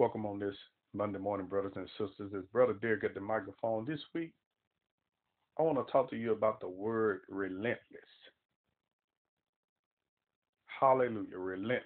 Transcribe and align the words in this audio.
Welcome 0.00 0.24
on 0.24 0.38
this 0.38 0.56
Monday 0.94 1.18
morning, 1.18 1.46
brothers 1.46 1.74
and 1.76 1.86
sisters. 1.98 2.32
It's 2.32 2.46
Brother 2.54 2.72
Derek 2.72 3.04
at 3.04 3.12
the 3.12 3.20
microphone. 3.20 3.84
This 3.84 4.00
week, 4.14 4.32
I 5.58 5.62
want 5.62 5.76
to 5.76 5.92
talk 5.92 6.08
to 6.08 6.16
you 6.16 6.32
about 6.32 6.58
the 6.58 6.70
word 6.70 7.20
relentless. 7.28 7.76
Hallelujah, 10.80 11.36
relentless. 11.36 11.84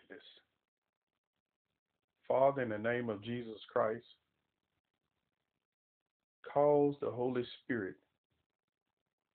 Father, 2.28 2.62
in 2.62 2.68
the 2.68 2.78
name 2.78 3.10
of 3.10 3.20
Jesus 3.20 3.58
Christ, 3.72 4.06
cause 6.52 6.94
the 7.00 7.10
Holy 7.10 7.42
Spirit 7.64 7.96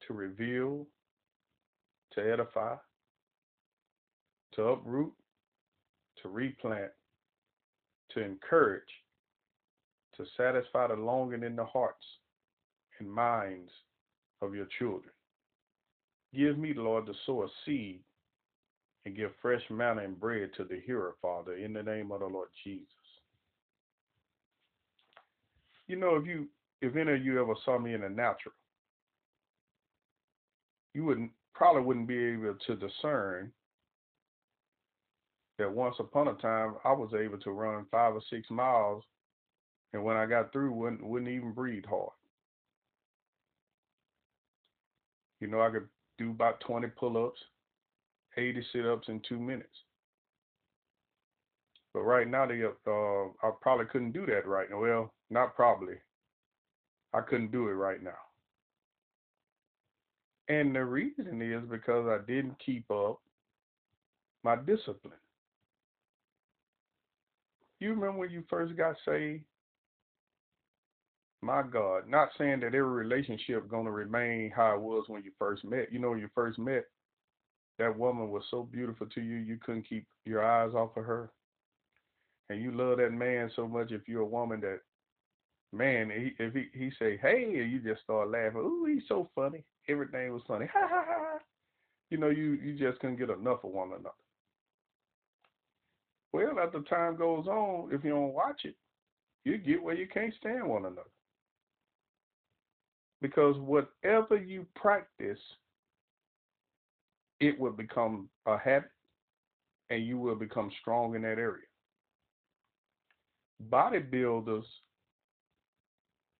to 0.08 0.14
reveal, 0.14 0.88
to 2.14 2.22
edify, 2.22 2.76
to 4.54 4.64
uproot, 4.64 5.12
to 6.24 6.30
replant, 6.30 6.92
to 8.20 8.26
encourage, 8.26 8.82
to 10.18 10.26
satisfy 10.38 10.88
the 10.88 10.96
longing 10.96 11.44
in 11.44 11.56
the 11.56 11.66
hearts 11.66 12.06
and 13.00 13.10
minds 13.10 13.72
of 14.42 14.54
your 14.54 14.68
children. 14.78 15.14
Give 16.36 16.58
me, 16.58 16.74
Lord, 16.76 17.06
to 17.08 17.14
sow 17.26 17.44
a 17.44 17.48
seed 17.66 18.02
and 19.06 19.16
give 19.16 19.32
fresh 19.42 19.62
manna 19.70 20.04
and 20.04 20.20
bread 20.20 20.52
to 20.58 20.64
the 20.64 20.82
hearer, 20.86 21.16
Father, 21.22 21.54
in 21.54 21.74
the 21.74 21.82
name 21.82 22.12
of 22.12 22.20
the 22.20 22.28
Lord 22.28 22.50
Jesus. 22.64 22.86
You 25.88 25.96
know, 25.96 26.16
if 26.18 26.28
you 26.28 26.48
if 26.82 26.96
any 26.96 27.14
of 27.14 27.26
you 27.26 27.42
ever 27.42 27.56
saw 27.66 27.80
me 27.80 27.94
in 27.94 28.02
the 28.02 28.10
natural, 28.10 28.54
you 30.94 31.04
wouldn't 31.04 31.32
probably 31.54 31.82
wouldn't 31.82 32.08
be 32.08 32.18
able 32.18 32.56
to 32.68 32.76
discern 32.76 33.52
that 35.60 35.72
once 35.72 35.96
upon 36.00 36.30
a 36.30 36.34
time 36.36 36.76
I 36.84 36.94
was 36.94 37.14
able 37.14 37.38
to 37.40 37.52
run 37.52 37.86
five 37.92 38.16
or 38.16 38.22
six 38.30 38.50
miles, 38.50 39.04
and 39.94 40.04
when 40.04 40.18
I 40.18 40.26
got 40.26 40.52
through, 40.52 40.72
wouldn't 40.72 41.06
wouldn't 41.06 41.30
even 41.30 41.52
breathe 41.52 41.86
hard. 41.88 42.12
You 45.40 45.48
know, 45.48 45.62
I 45.62 45.70
could 45.70 45.88
do 46.18 46.32
about 46.32 46.60
20 46.62 46.88
pull-ups, 46.98 47.40
80 48.36 48.66
sit-ups 48.74 49.08
in 49.08 49.22
two 49.28 49.40
minutes. 49.40 49.70
But 51.94 52.02
right 52.02 52.28
now, 52.28 52.46
they, 52.46 52.62
uh, 52.64 53.48
I 53.48 53.52
probably 53.62 53.86
couldn't 53.86 54.12
do 54.12 54.26
that 54.26 54.46
right 54.46 54.70
now. 54.70 54.82
Well, 54.82 55.14
not 55.30 55.56
probably. 55.56 55.96
I 57.14 57.22
couldn't 57.22 57.52
do 57.52 57.70
it 57.70 57.74
right 57.74 58.04
now. 58.04 58.12
And 60.50 60.76
the 60.76 60.84
reason 60.84 61.42
is 61.42 61.64
because 61.70 62.06
I 62.08 62.20
didn't 62.30 62.60
keep 62.64 62.90
up 62.92 63.20
my 64.44 64.56
discipline. 64.56 65.14
You 67.80 67.92
remember 67.92 68.20
when 68.20 68.32
you 68.32 68.44
first 68.50 68.76
got 68.76 68.96
saved? 69.06 69.44
My 71.42 71.64
God, 71.64 72.08
not 72.08 72.30
saying 72.38 72.60
that 72.60 72.76
every 72.76 72.82
relationship 72.82 73.70
gonna 73.70 73.92
remain 73.92 74.52
how 74.54 74.76
it 74.76 74.82
was 74.82 75.06
when 75.08 75.24
you 75.24 75.32
first 75.40 75.64
met. 75.64 75.92
You 75.92 76.00
know, 76.00 76.10
when 76.10 76.20
you 76.20 76.30
first 76.36 76.60
met, 76.60 76.86
that 77.78 77.98
woman 77.98 78.30
was 78.30 78.44
so 78.52 78.64
beautiful 78.64 79.08
to 79.08 79.22
you, 79.22 79.38
you 79.38 79.58
couldn't 79.58 79.88
keep 79.88 80.06
your 80.26 80.44
eyes 80.44 80.74
off 80.74 80.98
of 80.98 81.06
her. 81.06 81.32
And 82.50 82.62
you 82.62 82.72
love 82.72 82.98
that 82.98 83.14
man 83.14 83.50
so 83.56 83.68
much 83.68 83.92
if 83.92 84.08
you're 84.08 84.24
a 84.24 84.26
woman 84.26 84.60
that 84.62 84.82
man, 85.72 86.12
if 86.12 86.54
he 86.54 86.66
he 86.74 86.92
say, 87.00 87.16
Hey, 87.16 87.50
you 87.50 87.80
just 87.80 88.02
start 88.02 88.30
laughing, 88.30 88.60
ooh, 88.60 88.86
he's 88.86 89.08
so 89.08 89.30
funny. 89.34 89.64
Everything 89.88 90.34
was 90.34 90.44
funny. 90.46 90.66
Ha 90.74 90.88
ha 90.90 91.04
ha. 91.08 91.40
You 92.10 92.18
know, 92.18 92.30
you 92.30 92.54
you 92.62 92.78
just 92.78 93.00
couldn't 93.00 93.18
get 93.18 93.30
enough 93.30 93.64
of 93.64 93.72
one 93.72 93.90
another. 93.90 94.10
Well, 96.32 96.60
as 96.60 96.72
the 96.72 96.82
time 96.82 97.16
goes 97.16 97.48
on, 97.48 97.90
if 97.92 98.04
you 98.04 98.12
don't 98.12 98.34
watch 98.34 98.62
it, 98.64 98.76
you 99.46 99.58
get 99.58 99.82
where 99.82 99.96
you 99.96 100.08
can't 100.08 100.34
stand 100.40 100.68
one 100.68 100.86
another. 100.86 101.02
Because 103.22 103.58
whatever 103.58 104.38
you 104.38 104.66
practice, 104.76 105.40
it 107.40 107.60
will 107.60 107.72
become 107.72 108.30
a 108.46 108.58
habit 108.58 108.92
and 109.90 110.06
you 110.06 110.18
will 110.18 110.36
become 110.36 110.72
strong 110.82 111.16
in 111.16 111.24
that 111.24 111.40
area. 111.40 111.66
Bodybuilders 113.70 114.64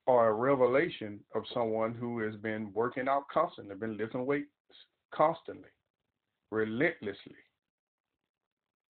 are 0.08 0.30
a 0.30 0.34
revelation 0.34 1.20
of 1.36 1.44
someone 1.54 1.94
who 1.94 2.20
has 2.20 2.36
been 2.36 2.72
working 2.74 3.08
out 3.08 3.24
constantly, 3.32 3.76
been 3.76 3.98
lifting 3.98 4.26
weights 4.26 4.48
constantly, 5.14 5.70
relentlessly. 6.52 7.36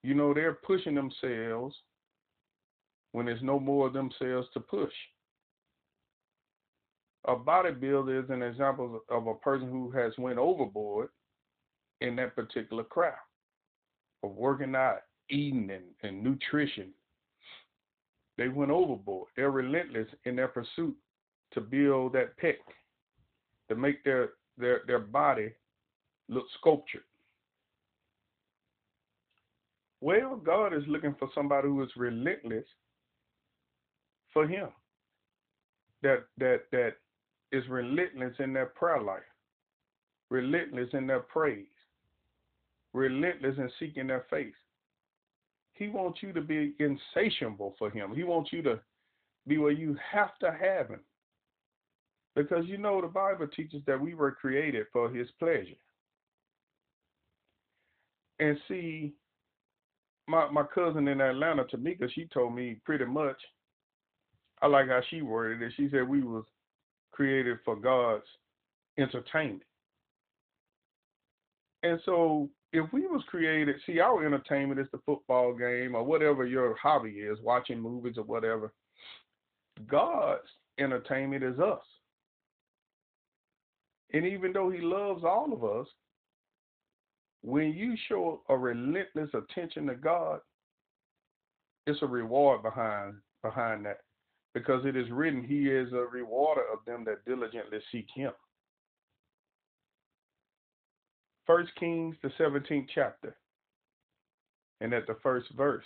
You 0.02 0.14
know, 0.14 0.32
they're 0.32 0.54
pushing 0.54 0.94
themselves 0.94 1.74
when 3.12 3.26
there's 3.26 3.42
no 3.42 3.58
more 3.58 3.86
of 3.88 3.92
themselves 3.92 4.48
to 4.54 4.60
push. 4.60 4.92
A 7.26 7.34
bodybuilder 7.34 8.24
is 8.24 8.30
an 8.30 8.42
example 8.42 9.00
of 9.10 9.26
a 9.26 9.34
person 9.34 9.68
who 9.68 9.90
has 9.90 10.12
went 10.18 10.38
overboard 10.38 11.08
in 12.00 12.16
that 12.16 12.36
particular 12.36 12.84
craft 12.84 13.18
of 14.22 14.32
working 14.32 14.74
out, 14.74 15.00
eating, 15.30 15.70
and, 15.70 15.84
and 16.02 16.22
nutrition. 16.22 16.90
They 18.36 18.48
went 18.48 18.70
overboard. 18.70 19.28
They're 19.36 19.50
relentless 19.50 20.08
in 20.24 20.36
their 20.36 20.48
pursuit 20.48 20.96
to 21.52 21.60
build 21.60 22.12
that 22.12 22.38
pec, 22.38 22.56
to 23.68 23.74
make 23.74 24.04
their 24.04 24.30
their 24.56 24.82
their 24.86 25.00
body 25.00 25.52
look 26.28 26.44
sculptured. 26.58 27.02
Well, 30.00 30.36
God 30.36 30.72
is 30.72 30.84
looking 30.86 31.14
for 31.18 31.28
somebody 31.34 31.68
who 31.68 31.82
is 31.82 31.90
relentless 31.96 32.64
for 34.32 34.46
him. 34.46 34.68
That 36.02 36.26
that 36.38 36.62
that 36.70 36.92
is 37.50 37.64
relentless 37.68 38.34
in 38.38 38.52
their 38.52 38.66
prayer 38.66 39.02
life, 39.02 39.22
relentless 40.30 40.88
in 40.92 41.06
their 41.06 41.20
praise, 41.20 41.66
relentless 42.92 43.56
in 43.58 43.70
seeking 43.80 44.06
their 44.06 44.26
face. 44.30 44.54
He 45.74 45.88
wants 45.88 46.22
you 46.22 46.32
to 46.32 46.40
be 46.40 46.74
insatiable 46.78 47.74
for 47.78 47.90
him. 47.90 48.14
He 48.14 48.24
wants 48.24 48.52
you 48.52 48.62
to 48.62 48.80
be 49.46 49.58
where 49.58 49.72
you 49.72 49.96
have 50.12 50.36
to 50.40 50.52
have 50.52 50.88
him. 50.88 51.00
Because 52.36 52.66
you 52.66 52.78
know 52.78 53.00
the 53.00 53.08
Bible 53.08 53.48
teaches 53.48 53.82
that 53.86 54.00
we 54.00 54.14
were 54.14 54.32
created 54.32 54.86
for 54.92 55.10
his 55.10 55.28
pleasure. 55.38 55.74
And 58.38 58.56
see, 58.68 59.14
my 60.28 60.48
my 60.50 60.62
cousin 60.62 61.08
in 61.08 61.20
Atlanta, 61.20 61.64
Tamika, 61.64 62.08
she 62.12 62.26
told 62.26 62.54
me 62.54 62.76
pretty 62.84 63.06
much. 63.06 63.36
I 64.60 64.66
like 64.66 64.88
how 64.88 65.00
she 65.08 65.22
worded 65.22 65.62
it. 65.62 65.72
She 65.76 65.88
said 65.90 66.08
we 66.08 66.22
was 66.22 66.44
created 67.12 67.58
for 67.64 67.76
God's 67.76 68.24
entertainment. 68.98 69.62
And 71.84 72.00
so 72.04 72.50
if 72.72 72.92
we 72.92 73.06
was 73.06 73.22
created, 73.28 73.76
see 73.86 74.00
our 74.00 74.26
entertainment 74.26 74.80
is 74.80 74.88
the 74.92 74.98
football 75.06 75.54
game 75.54 75.94
or 75.94 76.02
whatever 76.02 76.44
your 76.44 76.76
hobby 76.76 77.10
is, 77.10 77.38
watching 77.42 77.80
movies 77.80 78.16
or 78.18 78.24
whatever. 78.24 78.72
God's 79.86 80.42
entertainment 80.78 81.44
is 81.44 81.58
us. 81.60 81.82
And 84.12 84.26
even 84.26 84.52
though 84.52 84.70
he 84.70 84.80
loves 84.80 85.22
all 85.22 85.52
of 85.52 85.64
us, 85.64 85.86
when 87.42 87.72
you 87.72 87.94
show 88.08 88.42
a 88.48 88.56
relentless 88.56 89.30
attention 89.34 89.86
to 89.86 89.94
God, 89.94 90.40
it's 91.86 92.02
a 92.02 92.06
reward 92.06 92.62
behind 92.62 93.14
behind 93.42 93.86
that. 93.86 94.00
Because 94.54 94.84
it 94.84 94.96
is 94.96 95.10
written, 95.10 95.44
He 95.44 95.68
is 95.68 95.92
a 95.92 96.06
rewarder 96.10 96.64
of 96.72 96.78
them 96.86 97.04
that 97.04 97.24
diligently 97.24 97.78
seek 97.92 98.06
Him. 98.14 98.32
First 101.46 101.70
Kings, 101.78 102.16
the 102.22 102.30
17th 102.38 102.88
chapter, 102.94 103.36
and 104.80 104.92
at 104.92 105.06
the 105.06 105.16
first 105.22 105.46
verse. 105.56 105.84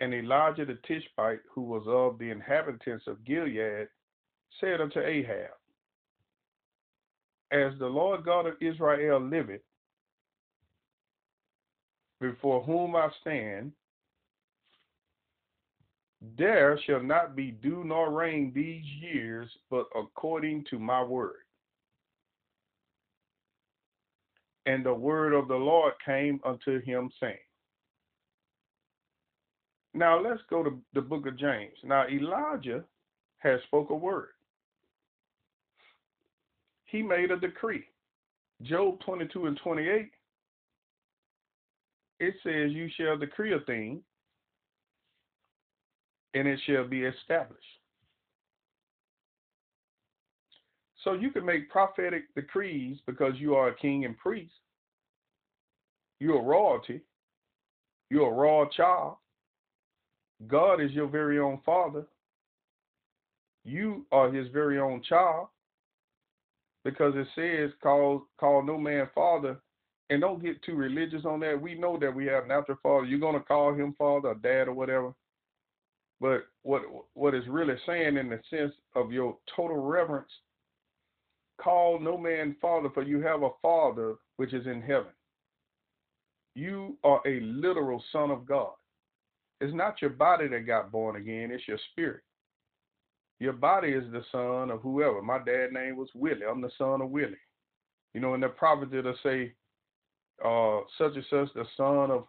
And 0.00 0.14
Elijah 0.14 0.64
the 0.64 0.78
Tishbite, 0.86 1.40
who 1.54 1.62
was 1.62 1.82
of 1.86 2.18
the 2.18 2.30
inhabitants 2.30 3.06
of 3.06 3.24
Gilead, 3.24 3.88
said 4.60 4.80
unto 4.80 5.00
Ahab, 5.00 5.50
As 7.52 7.72
the 7.78 7.86
Lord 7.86 8.24
God 8.24 8.46
of 8.46 8.54
Israel 8.60 9.20
liveth, 9.20 9.60
before 12.22 12.62
whom 12.62 12.94
I 12.96 13.08
stand, 13.20 13.72
there 16.38 16.78
shall 16.86 17.02
not 17.02 17.34
be 17.34 17.50
dew 17.50 17.82
nor 17.84 18.12
rain 18.12 18.52
these 18.54 18.84
years, 19.00 19.50
but 19.68 19.86
according 19.94 20.64
to 20.70 20.78
my 20.78 21.02
word. 21.02 21.42
And 24.64 24.86
the 24.86 24.94
word 24.94 25.34
of 25.34 25.48
the 25.48 25.56
Lord 25.56 25.94
came 26.06 26.40
unto 26.44 26.80
him, 26.80 27.10
saying, 27.18 27.34
Now 29.92 30.20
let's 30.20 30.40
go 30.48 30.62
to 30.62 30.78
the 30.94 31.00
book 31.00 31.26
of 31.26 31.36
James. 31.36 31.74
Now 31.82 32.06
Elijah 32.06 32.84
has 33.38 33.60
spoke 33.66 33.90
a 33.90 33.96
word. 33.96 34.28
He 36.84 37.02
made 37.02 37.32
a 37.32 37.36
decree. 37.36 37.82
Job 38.62 39.00
22 39.00 39.46
and 39.46 39.58
28 39.58 40.12
it 42.22 42.34
says, 42.44 42.70
You 42.70 42.88
shall 42.96 43.18
decree 43.18 43.52
a 43.52 43.58
thing, 43.60 44.00
and 46.34 46.46
it 46.46 46.60
shall 46.66 46.86
be 46.86 47.02
established. 47.02 47.60
So 51.02 51.14
you 51.14 51.32
can 51.32 51.44
make 51.44 51.68
prophetic 51.68 52.32
decrees 52.36 52.98
because 53.06 53.32
you 53.36 53.56
are 53.56 53.68
a 53.68 53.76
king 53.76 54.04
and 54.04 54.16
priest. 54.16 54.52
You're 56.20 56.38
a 56.38 56.44
royalty. 56.44 57.00
You're 58.08 58.30
a 58.30 58.34
royal 58.34 58.68
child. 58.68 59.16
God 60.46 60.80
is 60.80 60.92
your 60.92 61.08
very 61.08 61.40
own 61.40 61.58
father. 61.66 62.06
You 63.64 64.06
are 64.12 64.30
his 64.30 64.46
very 64.52 64.78
own 64.78 65.02
child. 65.08 65.48
Because 66.84 67.14
it 67.16 67.26
says, 67.34 67.72
call, 67.82 68.26
call 68.38 68.62
no 68.62 68.78
man 68.78 69.08
father. 69.12 69.60
And 70.12 70.20
don't 70.20 70.42
get 70.42 70.62
too 70.62 70.74
religious 70.74 71.24
on 71.24 71.40
that. 71.40 71.58
We 71.58 71.74
know 71.74 71.96
that 71.98 72.14
we 72.14 72.26
have 72.26 72.46
natural 72.46 72.76
father. 72.82 73.06
You're 73.06 73.32
to 73.32 73.40
call 73.40 73.72
him 73.72 73.94
father 73.96 74.28
or 74.28 74.34
dad 74.34 74.68
or 74.68 74.74
whatever. 74.74 75.14
But 76.20 76.42
what 76.64 76.82
what 77.14 77.34
is 77.34 77.48
really 77.48 77.76
saying 77.86 78.18
in 78.18 78.28
the 78.28 78.38
sense 78.50 78.74
of 78.94 79.10
your 79.10 79.38
total 79.56 79.78
reverence 79.78 80.28
call 81.58 81.98
no 81.98 82.18
man 82.18 82.56
father, 82.60 82.90
for 82.92 83.02
you 83.02 83.22
have 83.22 83.42
a 83.42 83.48
father 83.62 84.16
which 84.36 84.52
is 84.52 84.66
in 84.66 84.82
heaven. 84.82 85.12
You 86.54 86.98
are 87.04 87.22
a 87.26 87.40
literal 87.40 88.04
son 88.12 88.30
of 88.30 88.44
God. 88.44 88.72
It's 89.62 89.74
not 89.74 90.02
your 90.02 90.10
body 90.10 90.46
that 90.48 90.66
got 90.66 90.92
born 90.92 91.16
again, 91.16 91.50
it's 91.50 91.66
your 91.66 91.78
spirit. 91.90 92.20
Your 93.40 93.54
body 93.54 93.92
is 93.92 94.04
the 94.12 94.24
son 94.30 94.70
of 94.70 94.82
whoever. 94.82 95.22
My 95.22 95.38
dad 95.38 95.72
name 95.72 95.96
was 95.96 96.10
Willie. 96.14 96.44
I'm 96.46 96.60
the 96.60 96.70
son 96.76 97.00
of 97.00 97.08
Willie. 97.08 97.32
You 98.12 98.20
know, 98.20 98.34
in 98.34 98.40
the 98.42 98.48
prophet 98.48 98.92
it'll 98.92 99.14
say, 99.22 99.54
uh, 100.44 100.80
such 100.98 101.14
and 101.14 101.24
such, 101.30 101.54
the 101.54 101.64
son 101.76 102.10
of 102.10 102.26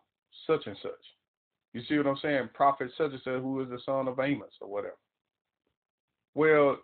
such 0.48 0.66
and 0.68 0.78
such. 0.82 0.92
You 1.74 1.82
see 1.88 1.98
what 1.98 2.08
I'm 2.08 2.18
saying? 2.22 2.50
Prophet 2.54 2.92
such 2.98 3.12
and 3.12 3.22
such, 3.24 3.42
who 3.42 3.62
is 3.62 3.70
the 3.70 3.80
son 3.86 4.08
of 4.08 4.20
Amos 4.20 4.52
or 4.62 4.70
whatever. 4.70 4.98
Well, 6.36 6.78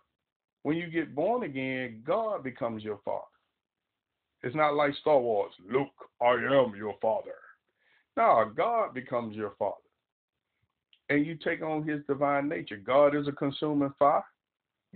when 0.64 0.78
you 0.78 0.90
get 0.90 1.16
born 1.16 1.44
again, 1.44 2.04
God 2.06 2.44
becomes 2.44 2.84
your 2.84 3.00
father. 3.06 3.26
It's 4.44 4.56
not 4.56 4.76
like 4.76 4.94
Star 5.02 5.20
Wars. 5.20 5.52
Luke, 5.70 5.88
I 6.22 6.34
am 6.34 6.74
your 6.76 6.96
father. 7.02 7.32
No, 8.16 8.52
God 8.56 8.94
becomes 8.94 9.36
your 9.36 9.54
father. 9.60 9.76
And 11.10 11.26
you 11.26 11.36
take 11.36 11.62
on 11.62 11.88
his 11.88 12.02
divine 12.08 12.48
nature. 12.48 12.78
God 12.78 13.16
is 13.16 13.28
a 13.28 13.32
consuming 13.32 13.94
fire. 13.98 14.24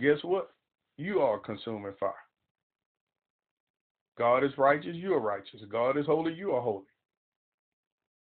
Guess 0.00 0.18
what? 0.22 0.52
You 0.96 1.20
are 1.20 1.36
a 1.36 1.40
consuming 1.40 1.94
fire. 1.98 2.12
God 4.16 4.44
is 4.44 4.56
righteous, 4.56 4.94
you 4.94 5.14
are 5.14 5.20
righteous. 5.20 5.60
God 5.68 5.96
is 5.96 6.06
holy, 6.06 6.34
you 6.34 6.52
are 6.52 6.62
holy. 6.62 6.84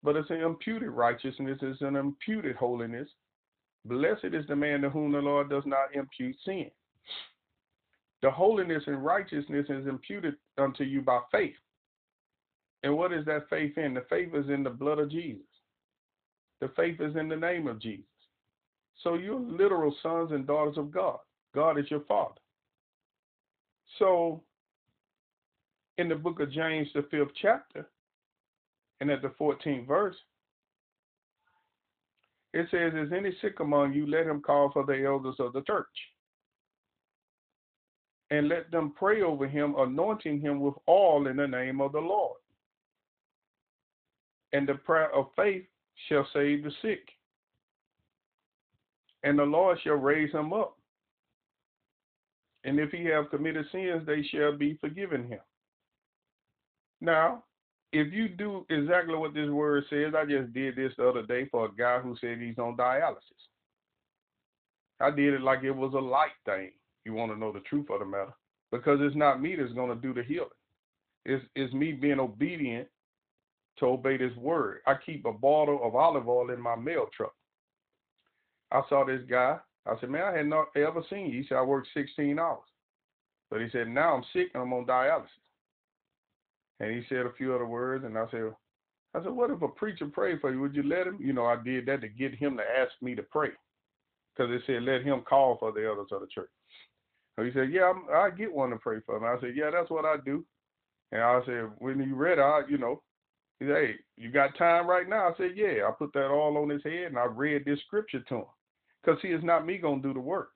But 0.01 0.15
it's 0.15 0.29
an 0.29 0.41
imputed 0.41 0.89
righteousness, 0.89 1.59
it's 1.61 1.81
an 1.81 1.95
imputed 1.95 2.55
holiness. 2.55 3.07
Blessed 3.85 4.33
is 4.33 4.45
the 4.47 4.55
man 4.55 4.81
to 4.81 4.89
whom 4.89 5.11
the 5.11 5.19
Lord 5.19 5.49
does 5.49 5.63
not 5.65 5.93
impute 5.93 6.35
sin. 6.45 6.71
The 8.21 8.31
holiness 8.31 8.83
and 8.87 9.03
righteousness 9.03 9.65
is 9.69 9.85
imputed 9.85 10.35
unto 10.57 10.83
you 10.83 11.01
by 11.01 11.19
faith. 11.31 11.55
And 12.83 12.97
what 12.97 13.13
is 13.13 13.25
that 13.25 13.49
faith 13.49 13.77
in? 13.77 13.93
The 13.93 14.05
faith 14.09 14.29
is 14.33 14.49
in 14.49 14.63
the 14.63 14.69
blood 14.69 14.99
of 14.99 15.11
Jesus. 15.11 15.45
The 16.61 16.69
faith 16.75 17.01
is 17.01 17.15
in 17.15 17.27
the 17.27 17.35
name 17.35 17.67
of 17.67 17.81
Jesus. 17.81 18.05
So 19.03 19.15
you're 19.15 19.39
literal 19.39 19.93
sons 20.01 20.31
and 20.31 20.47
daughters 20.47 20.77
of 20.77 20.91
God. 20.91 21.17
God 21.53 21.77
is 21.77 21.89
your 21.91 22.01
father. 22.01 22.39
So 23.99 24.41
in 25.97 26.09
the 26.09 26.15
book 26.15 26.39
of 26.39 26.51
James, 26.51 26.87
the 26.93 27.03
fifth 27.11 27.31
chapter, 27.41 27.89
and 28.99 29.09
at 29.11 29.21
the 29.21 29.29
14th 29.39 29.87
verse, 29.87 30.15
it 32.53 32.67
says, 32.71 32.93
Is 32.95 33.11
any 33.11 33.35
sick 33.41 33.59
among 33.59 33.93
you? 33.93 34.05
Let 34.05 34.27
him 34.27 34.41
call 34.41 34.71
for 34.71 34.85
the 34.85 35.03
elders 35.05 35.35
of 35.39 35.53
the 35.53 35.61
church 35.61 35.87
and 38.33 38.49
let 38.49 38.71
them 38.71 38.93
pray 38.97 39.21
over 39.21 39.47
him, 39.47 39.75
anointing 39.77 40.41
him 40.41 40.59
with 40.59 40.73
oil 40.89 41.27
in 41.27 41.37
the 41.37 41.47
name 41.47 41.79
of 41.79 41.91
the 41.91 41.99
Lord. 41.99 42.37
And 44.53 44.67
the 44.67 44.73
prayer 44.73 45.13
of 45.13 45.27
faith 45.35 45.65
shall 46.09 46.27
save 46.33 46.63
the 46.63 46.71
sick, 46.81 47.07
and 49.23 49.37
the 49.37 49.43
Lord 49.43 49.77
shall 49.83 49.93
raise 49.93 50.31
him 50.31 50.51
up. 50.51 50.77
And 52.63 52.79
if 52.79 52.89
he 52.89 53.05
have 53.05 53.29
committed 53.29 53.65
sins, 53.71 54.03
they 54.07 54.23
shall 54.23 54.57
be 54.57 54.77
forgiven 54.81 55.27
him. 55.27 55.39
Now, 57.03 57.43
if 57.91 58.13
you 58.13 58.29
do 58.29 58.65
exactly 58.69 59.15
what 59.15 59.33
this 59.33 59.49
word 59.49 59.83
says, 59.89 60.13
I 60.17 60.23
just 60.23 60.53
did 60.53 60.77
this 60.77 60.93
the 60.97 61.07
other 61.07 61.23
day 61.23 61.49
for 61.51 61.65
a 61.65 61.75
guy 61.77 61.99
who 61.99 62.15
said 62.19 62.39
he's 62.39 62.57
on 62.57 62.77
dialysis. 62.77 63.17
I 65.01 65.11
did 65.11 65.33
it 65.33 65.41
like 65.41 65.63
it 65.63 65.71
was 65.71 65.93
a 65.93 65.99
light 65.99 66.31
thing 66.45 66.71
you 67.03 67.13
want 67.13 67.33
to 67.33 67.37
know 67.37 67.51
the 67.51 67.59
truth 67.59 67.87
of 67.91 67.99
the 67.99 68.05
matter. 68.05 68.33
Because 68.71 68.99
it's 69.01 69.17
not 69.17 69.41
me 69.41 69.55
that's 69.55 69.73
going 69.73 69.89
to 69.89 70.01
do 70.01 70.13
the 70.13 70.23
healing. 70.23 70.47
It's, 71.25 71.43
it's 71.57 71.73
me 71.73 71.91
being 71.91 72.21
obedient 72.21 72.87
to 73.79 73.85
obey 73.85 74.15
this 74.15 74.35
word. 74.37 74.79
I 74.87 74.93
keep 75.05 75.25
a 75.25 75.33
bottle 75.33 75.81
of 75.83 75.95
olive 75.95 76.29
oil 76.29 76.51
in 76.51 76.61
my 76.61 76.77
mail 76.77 77.07
truck. 77.15 77.33
I 78.71 78.81
saw 78.87 79.03
this 79.05 79.21
guy. 79.29 79.57
I 79.85 79.95
said, 79.99 80.09
man, 80.09 80.23
I 80.23 80.37
had 80.37 80.47
not 80.47 80.67
ever 80.77 81.03
seen 81.09 81.31
you. 81.31 81.41
He 81.41 81.47
said, 81.49 81.57
I 81.57 81.63
worked 81.63 81.89
16 81.93 82.39
hours. 82.39 82.59
But 83.51 83.59
he 83.59 83.67
said, 83.73 83.89
now 83.89 84.15
I'm 84.15 84.23
sick 84.31 84.51
and 84.53 84.63
I'm 84.63 84.73
on 84.73 84.85
dialysis. 84.85 85.27
And 86.83 86.93
he 86.93 87.03
said 87.07 87.25
a 87.25 87.31
few 87.37 87.55
other 87.55 87.65
words. 87.65 88.03
And 88.03 88.17
I 88.17 88.25
said, 88.29 88.51
I 89.15 89.23
said, 89.23 89.31
what 89.31 89.51
if 89.51 89.61
a 89.61 89.67
preacher 89.67 90.07
prayed 90.07 90.41
for 90.41 90.51
you? 90.51 90.59
Would 90.59 90.75
you 90.75 90.83
let 90.83 91.07
him? 91.07 91.17
You 91.21 91.31
know, 91.31 91.45
I 91.45 91.55
did 91.55 91.85
that 91.85 92.01
to 92.01 92.09
get 92.09 92.35
him 92.35 92.57
to 92.57 92.63
ask 92.63 92.91
me 93.01 93.15
to 93.15 93.23
pray. 93.23 93.49
Because 94.35 94.51
it 94.51 94.63
said, 94.65 94.83
let 94.83 95.03
him 95.03 95.21
call 95.21 95.57
for 95.59 95.71
the 95.71 95.85
elders 95.85 96.07
of 96.11 96.21
the 96.21 96.27
church. 96.27 96.49
So 97.35 97.45
he 97.45 97.51
said, 97.53 97.71
yeah, 97.71 97.91
I'm, 97.91 98.03
I 98.13 98.29
get 98.29 98.53
one 98.53 98.71
to 98.71 98.75
pray 98.77 98.97
for 99.05 99.15
him. 99.15 99.23
I 99.23 99.39
said, 99.39 99.55
yeah, 99.55 99.69
that's 99.71 99.89
what 99.89 100.05
I 100.05 100.15
do. 100.25 100.43
And 101.11 101.21
I 101.21 101.39
said, 101.45 101.69
when 101.77 101.99
you 101.99 102.15
read, 102.15 102.39
I, 102.39 102.61
you 102.67 102.77
know, 102.77 103.01
he 103.59 103.65
said, 103.65 103.75
hey, 103.75 103.95
you 104.17 104.31
got 104.31 104.57
time 104.57 104.87
right 104.87 105.07
now? 105.07 105.29
I 105.29 105.31
said, 105.37 105.51
yeah. 105.55 105.87
I 105.87 105.91
put 105.97 106.11
that 106.13 106.27
all 106.27 106.57
on 106.57 106.69
his 106.69 106.83
head 106.83 107.07
and 107.07 107.17
I 107.17 107.25
read 107.25 107.63
this 107.65 107.79
scripture 107.85 108.21
to 108.27 108.35
him. 108.35 108.45
Because 109.03 109.21
see, 109.21 109.29
it's 109.29 109.43
not 109.43 109.65
me 109.65 109.77
going 109.77 110.01
to 110.01 110.07
do 110.07 110.13
the 110.13 110.19
work. 110.19 110.49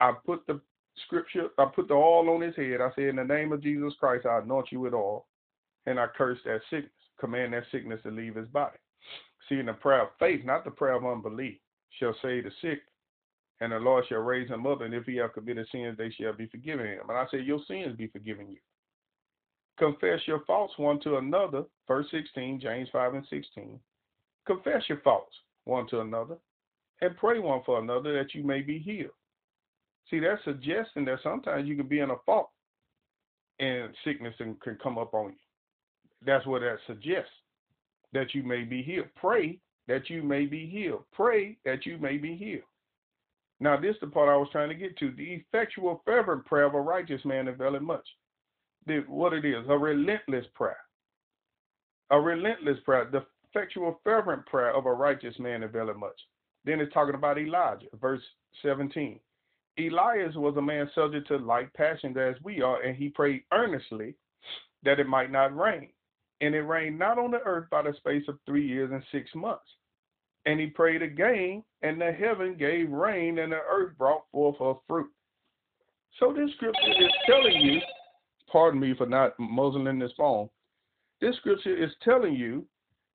I 0.00 0.12
put 0.24 0.46
the 0.46 0.60
scripture, 1.06 1.48
I 1.58 1.66
put 1.66 1.88
the 1.88 1.94
all 1.94 2.28
on 2.30 2.40
his 2.40 2.56
head. 2.56 2.80
I 2.80 2.90
said, 2.94 3.04
in 3.04 3.16
the 3.16 3.24
name 3.24 3.52
of 3.52 3.62
Jesus 3.62 3.92
Christ, 3.98 4.26
I 4.26 4.38
anoint 4.38 4.72
you 4.72 4.80
with 4.80 4.94
all. 4.94 5.26
And 5.86 5.98
I 5.98 6.06
curse 6.16 6.38
that 6.44 6.60
sickness, 6.70 6.92
command 7.20 7.52
that 7.52 7.64
sickness 7.70 8.00
to 8.04 8.10
leave 8.10 8.36
his 8.36 8.48
body. 8.48 8.78
See, 9.48 9.56
in 9.56 9.66
the 9.66 9.74
prayer 9.74 10.02
of 10.02 10.08
faith, 10.18 10.44
not 10.44 10.64
the 10.64 10.70
prayer 10.70 10.94
of 10.94 11.04
unbelief, 11.04 11.58
shall 11.98 12.14
save 12.22 12.44
the 12.44 12.50
sick 12.62 12.80
and 13.60 13.72
the 13.72 13.78
Lord 13.78 14.04
shall 14.08 14.18
raise 14.18 14.48
him 14.48 14.66
up, 14.66 14.80
and 14.80 14.92
if 14.92 15.04
he 15.04 15.16
have 15.16 15.32
committed 15.32 15.66
sins, 15.70 15.96
they 15.96 16.10
shall 16.10 16.32
be 16.32 16.46
forgiven 16.46 16.86
him. 16.86 17.08
And 17.08 17.16
I 17.16 17.26
say, 17.30 17.40
Your 17.40 17.60
sins 17.66 17.96
be 17.96 18.08
forgiven 18.08 18.50
you. 18.50 18.58
Confess 19.78 20.20
your 20.26 20.40
faults 20.46 20.74
one 20.76 21.00
to 21.00 21.16
another, 21.16 21.64
verse 21.88 22.06
16, 22.10 22.60
James 22.60 22.88
5 22.92 23.14
and 23.14 23.26
16. 23.30 23.78
Confess 24.46 24.82
your 24.88 25.00
faults 25.00 25.34
one 25.64 25.86
to 25.88 26.00
another, 26.00 26.36
and 27.00 27.16
pray 27.16 27.38
one 27.38 27.62
for 27.64 27.80
another 27.80 28.12
that 28.12 28.34
you 28.34 28.44
may 28.44 28.60
be 28.60 28.78
healed. 28.78 29.10
See, 30.10 30.20
that's 30.20 30.42
suggesting 30.44 31.04
that 31.06 31.20
sometimes 31.22 31.66
you 31.66 31.76
can 31.76 31.88
be 31.88 32.00
in 32.00 32.10
a 32.10 32.16
fault 32.26 32.50
and 33.58 33.94
sickness 34.04 34.34
can 34.38 34.78
come 34.82 34.98
up 34.98 35.14
on 35.14 35.30
you. 35.30 35.36
That's 36.26 36.46
what 36.46 36.60
that 36.60 36.78
suggests, 36.86 37.30
that 38.12 38.34
you 38.34 38.42
may 38.42 38.62
be 38.64 38.82
healed. 38.82 39.08
Pray 39.16 39.58
that 39.88 40.08
you 40.08 40.22
may 40.22 40.46
be 40.46 40.66
healed. 40.66 41.04
Pray 41.12 41.58
that 41.64 41.86
you 41.86 41.98
may 41.98 42.16
be 42.16 42.36
healed. 42.36 42.62
Now, 43.60 43.78
this 43.78 43.94
is 43.94 44.00
the 44.00 44.06
part 44.08 44.28
I 44.28 44.36
was 44.36 44.48
trying 44.50 44.70
to 44.70 44.74
get 44.74 44.96
to. 44.98 45.12
The 45.12 45.22
effectual, 45.34 46.02
fervent 46.04 46.44
prayer 46.44 46.64
of 46.64 46.74
a 46.74 46.80
righteous 46.80 47.24
man 47.24 47.48
availeth 47.48 47.82
much. 47.82 48.06
The, 48.86 49.04
what 49.06 49.32
it 49.32 49.44
is, 49.44 49.64
a 49.68 49.78
relentless 49.78 50.44
prayer. 50.54 50.76
A 52.10 52.20
relentless 52.20 52.78
prayer. 52.84 53.08
The 53.10 53.24
effectual, 53.48 54.00
fervent 54.04 54.44
prayer 54.46 54.74
of 54.74 54.86
a 54.86 54.92
righteous 54.92 55.38
man 55.38 55.62
availeth 55.62 55.96
much. 55.96 56.20
Then 56.64 56.80
it's 56.80 56.92
talking 56.92 57.14
about 57.14 57.38
Elijah, 57.38 57.86
verse 58.00 58.22
17. 58.62 59.20
Elias 59.78 60.34
was 60.36 60.56
a 60.56 60.62
man 60.62 60.88
subject 60.94 61.28
to 61.28 61.36
like 61.36 61.72
passions 61.74 62.16
as 62.16 62.36
we 62.42 62.62
are, 62.62 62.82
and 62.82 62.96
he 62.96 63.08
prayed 63.08 63.42
earnestly 63.52 64.14
that 64.84 65.00
it 65.00 65.08
might 65.08 65.32
not 65.32 65.56
rain. 65.56 65.88
And 66.40 66.54
it 66.54 66.62
rained 66.62 66.98
not 66.98 67.18
on 67.18 67.30
the 67.30 67.40
earth 67.44 67.68
by 67.70 67.82
the 67.82 67.94
space 67.96 68.24
of 68.28 68.38
three 68.44 68.66
years 68.66 68.90
and 68.92 69.02
six 69.10 69.30
months. 69.34 69.64
And 70.46 70.60
he 70.60 70.66
prayed 70.66 71.02
again, 71.02 71.64
and 71.82 72.00
the 72.00 72.12
heaven 72.12 72.56
gave 72.56 72.90
rain, 72.90 73.38
and 73.38 73.52
the 73.52 73.60
earth 73.68 73.96
brought 73.96 74.24
forth 74.30 74.58
her 74.58 74.74
fruit. 74.86 75.10
So 76.20 76.32
this 76.32 76.50
scripture 76.56 76.80
is 77.00 77.12
telling 77.26 77.60
you, 77.60 77.80
pardon 78.50 78.78
me 78.78 78.94
for 78.96 79.06
not 79.06 79.38
muzzling 79.38 79.98
this 79.98 80.12
phone, 80.16 80.48
this 81.20 81.36
scripture 81.36 81.76
is 81.76 81.90
telling 82.02 82.34
you 82.34 82.66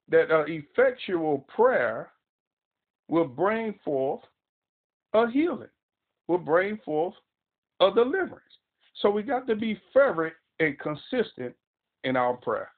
that 0.09 0.31
an 0.31 0.45
effectual 0.47 1.45
prayer 1.55 2.11
will 3.07 3.27
bring 3.27 3.75
forth 3.85 4.21
a 5.13 5.29
healing, 5.29 5.69
will 6.29 6.38
bring 6.38 6.77
forth 6.86 7.15
a 7.81 7.91
deliverance. 7.91 8.43
So 9.01 9.09
we 9.09 9.24
got 9.24 9.48
to 9.48 9.55
be 9.55 9.81
fervent 9.91 10.33
and 10.59 10.77
consistent 10.79 11.55
in 12.03 12.15
our 12.15 12.36
prayer. 12.38 12.69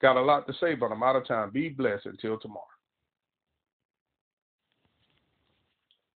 Got 0.00 0.16
a 0.16 0.22
lot 0.22 0.46
to 0.46 0.54
say, 0.60 0.74
but 0.74 0.92
I'm 0.92 1.02
out 1.02 1.16
of 1.16 1.26
time. 1.26 1.50
Be 1.50 1.68
blessed 1.68 2.06
until 2.06 2.38
tomorrow. 2.38 2.64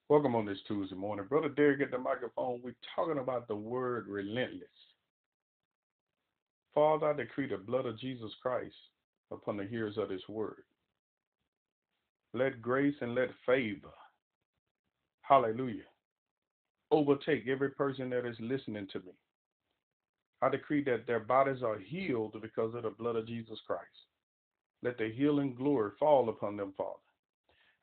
Welcome 0.07 0.35
on 0.35 0.45
this 0.45 0.59
Tuesday 0.67 0.95
morning. 0.95 1.25
Brother 1.27 1.49
Derek 1.49 1.81
at 1.81 1.91
the 1.91 1.97
microphone. 1.97 2.61
We're 2.63 2.75
talking 2.95 3.17
about 3.17 3.47
the 3.47 3.55
word 3.55 4.05
relentless. 4.07 4.69
Father, 6.75 7.07
I 7.07 7.13
decree 7.13 7.49
the 7.49 7.57
blood 7.57 7.87
of 7.87 7.99
Jesus 7.99 8.31
Christ 8.41 8.75
upon 9.31 9.57
the 9.57 9.65
hearers 9.65 9.97
of 9.97 10.09
this 10.09 10.21
word. 10.29 10.63
Let 12.33 12.61
grace 12.61 12.95
and 13.01 13.15
let 13.15 13.29
favor, 13.45 13.89
hallelujah, 15.21 15.83
overtake 16.91 17.47
every 17.47 17.71
person 17.71 18.09
that 18.11 18.25
is 18.25 18.37
listening 18.39 18.87
to 18.93 18.99
me. 18.99 19.13
I 20.41 20.49
decree 20.49 20.83
that 20.83 21.07
their 21.07 21.19
bodies 21.19 21.63
are 21.63 21.79
healed 21.79 22.35
because 22.41 22.75
of 22.75 22.83
the 22.83 22.91
blood 22.91 23.15
of 23.15 23.27
Jesus 23.27 23.59
Christ. 23.65 23.83
Let 24.83 24.97
the 24.97 25.11
healing 25.11 25.55
glory 25.55 25.91
fall 25.99 26.29
upon 26.29 26.57
them, 26.57 26.73
Father. 26.77 26.99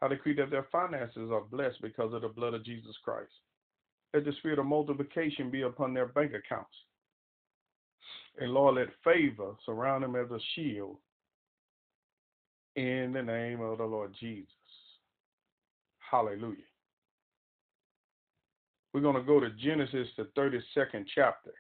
I 0.01 0.09
decree 0.09 0.35
that 0.37 0.51
their 0.51 0.67
finances 0.71 1.31
are 1.33 1.41
blessed 1.41 1.83
because 1.83 2.13
of 2.13 2.23
the 2.23 2.29
blood 2.29 2.55
of 2.55 2.65
Jesus 2.65 2.95
Christ. 3.05 3.33
Let 4.13 4.25
the 4.25 4.33
spirit 4.39 4.59
of 4.59 4.67
multiplication 4.67 5.51
be 5.51 5.63
upon 5.63 5.93
their 5.95 6.07
bank 6.07 6.33
accounts. 6.35 6.75
And 8.39 8.53
Lord, 8.53 8.77
let 8.77 8.89
favor 9.03 9.55
surround 9.65 10.05
them 10.05 10.17
as 10.17 10.31
a 10.31 10.39
shield 10.55 10.99
in 12.77 13.13
the 13.13 13.23
name 13.23 13.61
of 13.61 13.79
the 13.79 13.85
Lord 13.85 14.15
Jesus. 14.21 14.49
Hallelujah. 15.99 16.74
We're 18.95 19.01
going 19.01 19.17
to 19.17 19.23
go 19.23 19.41
to 19.41 19.51
Genesis, 19.51 20.07
the 20.17 20.29
32nd 20.39 21.05
chapter. 21.13 21.53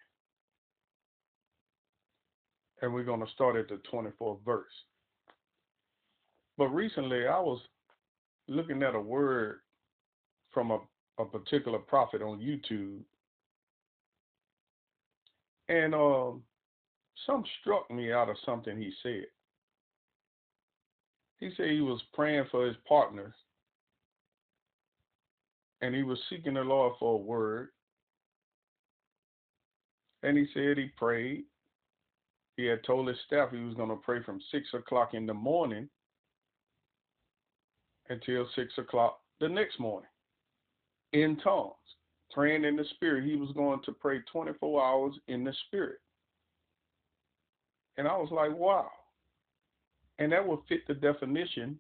And 2.81 2.95
we're 2.95 3.03
going 3.03 3.27
to 3.27 3.33
start 3.33 3.57
at 3.57 3.69
the 3.69 3.81
24th 3.93 4.39
verse. 4.45 4.71
But 6.57 6.69
recently 6.69 7.27
I 7.27 7.41
was 7.41 7.61
looking 8.47 8.85
at 8.85 8.95
a 8.95 9.01
word 9.01 9.59
from 10.53 10.71
a, 10.71 10.79
a 11.19 11.25
particular 11.25 11.79
prophet 11.79 12.23
on 12.23 12.39
YouTube, 12.39 13.01
and 15.69 15.93
um, 15.93 16.43
some 17.27 17.43
struck 17.61 17.91
me 17.91 18.13
out 18.13 18.29
of 18.29 18.37
something 18.47 18.77
he 18.77 18.93
said. 19.03 19.25
He 21.41 21.51
said 21.57 21.71
he 21.71 21.81
was 21.81 22.01
praying 22.13 22.45
for 22.53 22.65
his 22.65 22.77
partners, 22.87 23.35
and 25.85 25.95
he 25.95 26.03
was 26.03 26.19
seeking 26.31 26.55
the 26.55 26.63
Lord 26.63 26.95
for 26.99 27.13
a 27.13 27.19
word. 27.19 27.69
And 30.23 30.39
he 30.39 30.47
said 30.55 30.79
he 30.79 30.89
prayed. 30.97 31.45
He 32.57 32.65
had 32.65 32.83
told 32.85 33.07
his 33.07 33.19
staff 33.27 33.51
he 33.51 33.59
was 33.59 33.75
going 33.75 33.91
to 33.91 33.97
pray 33.97 34.23
from 34.23 34.41
six 34.51 34.67
o'clock 34.73 35.13
in 35.13 35.27
the 35.27 35.35
morning 35.35 35.91
until 38.09 38.49
six 38.55 38.73
o'clock 38.79 39.19
the 39.41 39.49
next 39.49 39.79
morning 39.79 40.09
in 41.13 41.37
tongues, 41.45 41.75
praying 42.33 42.65
in 42.65 42.77
the 42.77 42.85
spirit. 42.95 43.25
He 43.25 43.37
was 43.37 43.51
going 43.55 43.81
to 43.85 43.93
pray 43.93 44.21
24 44.33 44.83
hours 44.83 45.13
in 45.29 45.45
the 45.45 45.53
spirit. 45.67 45.99
And 47.99 48.09
I 48.09 48.17
was 48.17 48.31
like, 48.31 48.57
wow. 48.57 48.89
And 50.19 50.33
that 50.33 50.47
would 50.47 50.61
fit 50.67 50.87
the 50.89 50.95
definition 50.95 51.79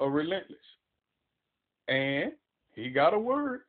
of 0.00 0.12
relentless. 0.12 0.56
And 1.88 2.32
he 2.74 2.90
got 2.90 3.14
a 3.14 3.18
word. 3.18 3.62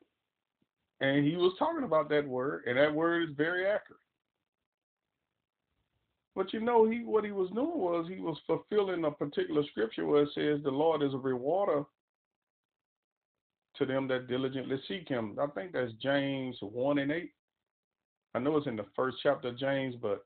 And 1.00 1.26
he 1.26 1.36
was 1.36 1.54
talking 1.58 1.84
about 1.84 2.08
that 2.10 2.26
word, 2.26 2.62
and 2.66 2.78
that 2.78 2.94
word 2.94 3.28
is 3.28 3.36
very 3.36 3.66
accurate. 3.66 4.00
But 6.34 6.52
you 6.52 6.60
know, 6.60 6.88
he 6.88 7.04
what 7.04 7.24
he 7.24 7.30
was 7.30 7.50
doing 7.50 7.78
was 7.78 8.06
he 8.08 8.20
was 8.20 8.38
fulfilling 8.46 9.04
a 9.04 9.10
particular 9.10 9.62
scripture 9.70 10.06
where 10.06 10.22
it 10.22 10.30
says 10.34 10.60
the 10.62 10.70
Lord 10.70 11.02
is 11.02 11.14
a 11.14 11.18
rewarder 11.18 11.84
to 13.76 13.86
them 13.86 14.08
that 14.08 14.28
diligently 14.28 14.80
seek 14.88 15.08
him. 15.08 15.36
I 15.40 15.46
think 15.48 15.72
that's 15.72 15.92
James 16.02 16.56
one 16.60 16.98
and 16.98 17.12
eight. 17.12 17.32
I 18.34 18.40
know 18.40 18.56
it's 18.56 18.66
in 18.66 18.76
the 18.76 18.86
first 18.96 19.18
chapter 19.22 19.48
of 19.48 19.58
James, 19.58 19.94
but 20.00 20.24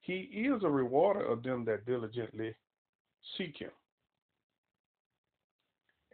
he 0.00 0.14
is 0.14 0.62
a 0.64 0.68
rewarder 0.68 1.24
of 1.24 1.42
them 1.42 1.64
that 1.66 1.86
diligently 1.86 2.54
seek 3.36 3.56
him. 3.58 3.70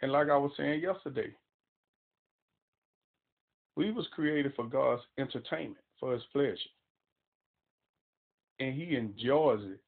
And 0.03 0.13
like 0.13 0.29
I 0.29 0.37
was 0.37 0.53
saying 0.57 0.83
yesterday, 0.83 1.33
we 3.77 3.91
was 3.91 4.07
created 4.15 4.53
for 4.55 4.67
God's 4.67 5.03
entertainment, 5.19 5.79
for 5.99 6.13
his 6.13 6.23
pleasure 6.33 6.59
and 8.63 8.75
he 8.75 8.97
enjoys 8.97 9.61
it 9.65 9.81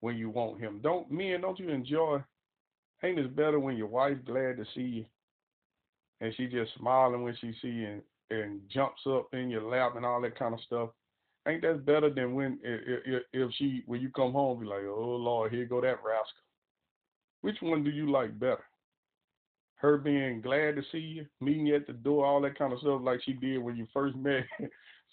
when 0.00 0.16
you 0.16 0.30
want 0.30 0.60
him. 0.60 0.80
Don't 0.82 1.10
men, 1.10 1.40
don't 1.40 1.58
you 1.58 1.68
enjoy? 1.68 2.22
Ain't 3.02 3.18
it 3.18 3.36
better 3.36 3.58
when 3.58 3.76
your 3.76 3.86
wife's 3.86 4.24
glad 4.26 4.56
to 4.56 4.64
see 4.74 4.80
you, 4.80 5.04
and 6.20 6.32
she 6.36 6.46
just 6.46 6.72
smiling 6.78 7.22
when 7.22 7.36
she 7.40 7.52
see 7.60 7.68
you 7.68 7.88
and, 7.88 8.02
and 8.30 8.60
jumps 8.72 9.00
up 9.06 9.28
in 9.32 9.50
your 9.50 9.62
lap 9.62 9.96
and 9.96 10.04
all 10.04 10.20
that 10.20 10.38
kind 10.38 10.54
of 10.54 10.60
stuff? 10.60 10.90
Ain't 11.48 11.62
that 11.62 11.86
better 11.86 12.10
than 12.10 12.34
when 12.34 12.58
if, 12.62 13.22
if 13.32 13.50
she 13.56 13.82
when 13.86 14.00
you 14.00 14.10
come 14.10 14.32
home 14.32 14.60
be 14.60 14.66
like, 14.66 14.82
oh 14.86 15.16
Lord, 15.16 15.52
here 15.52 15.64
go 15.64 15.80
that 15.80 16.04
rascal. 16.04 16.44
Which 17.40 17.56
one 17.60 17.82
do 17.82 17.90
you 17.90 18.10
like 18.10 18.38
better? 18.38 18.64
Her 19.80 19.96
being 19.96 20.42
glad 20.42 20.76
to 20.76 20.82
see 20.92 20.98
you, 20.98 21.26
meeting 21.40 21.66
you 21.66 21.76
at 21.76 21.86
the 21.86 21.94
door, 21.94 22.26
all 22.26 22.40
that 22.42 22.58
kind 22.58 22.72
of 22.72 22.80
stuff, 22.80 23.00
like 23.02 23.20
she 23.24 23.32
did 23.32 23.58
when 23.58 23.76
you 23.76 23.86
first 23.92 24.16
met. 24.16 24.44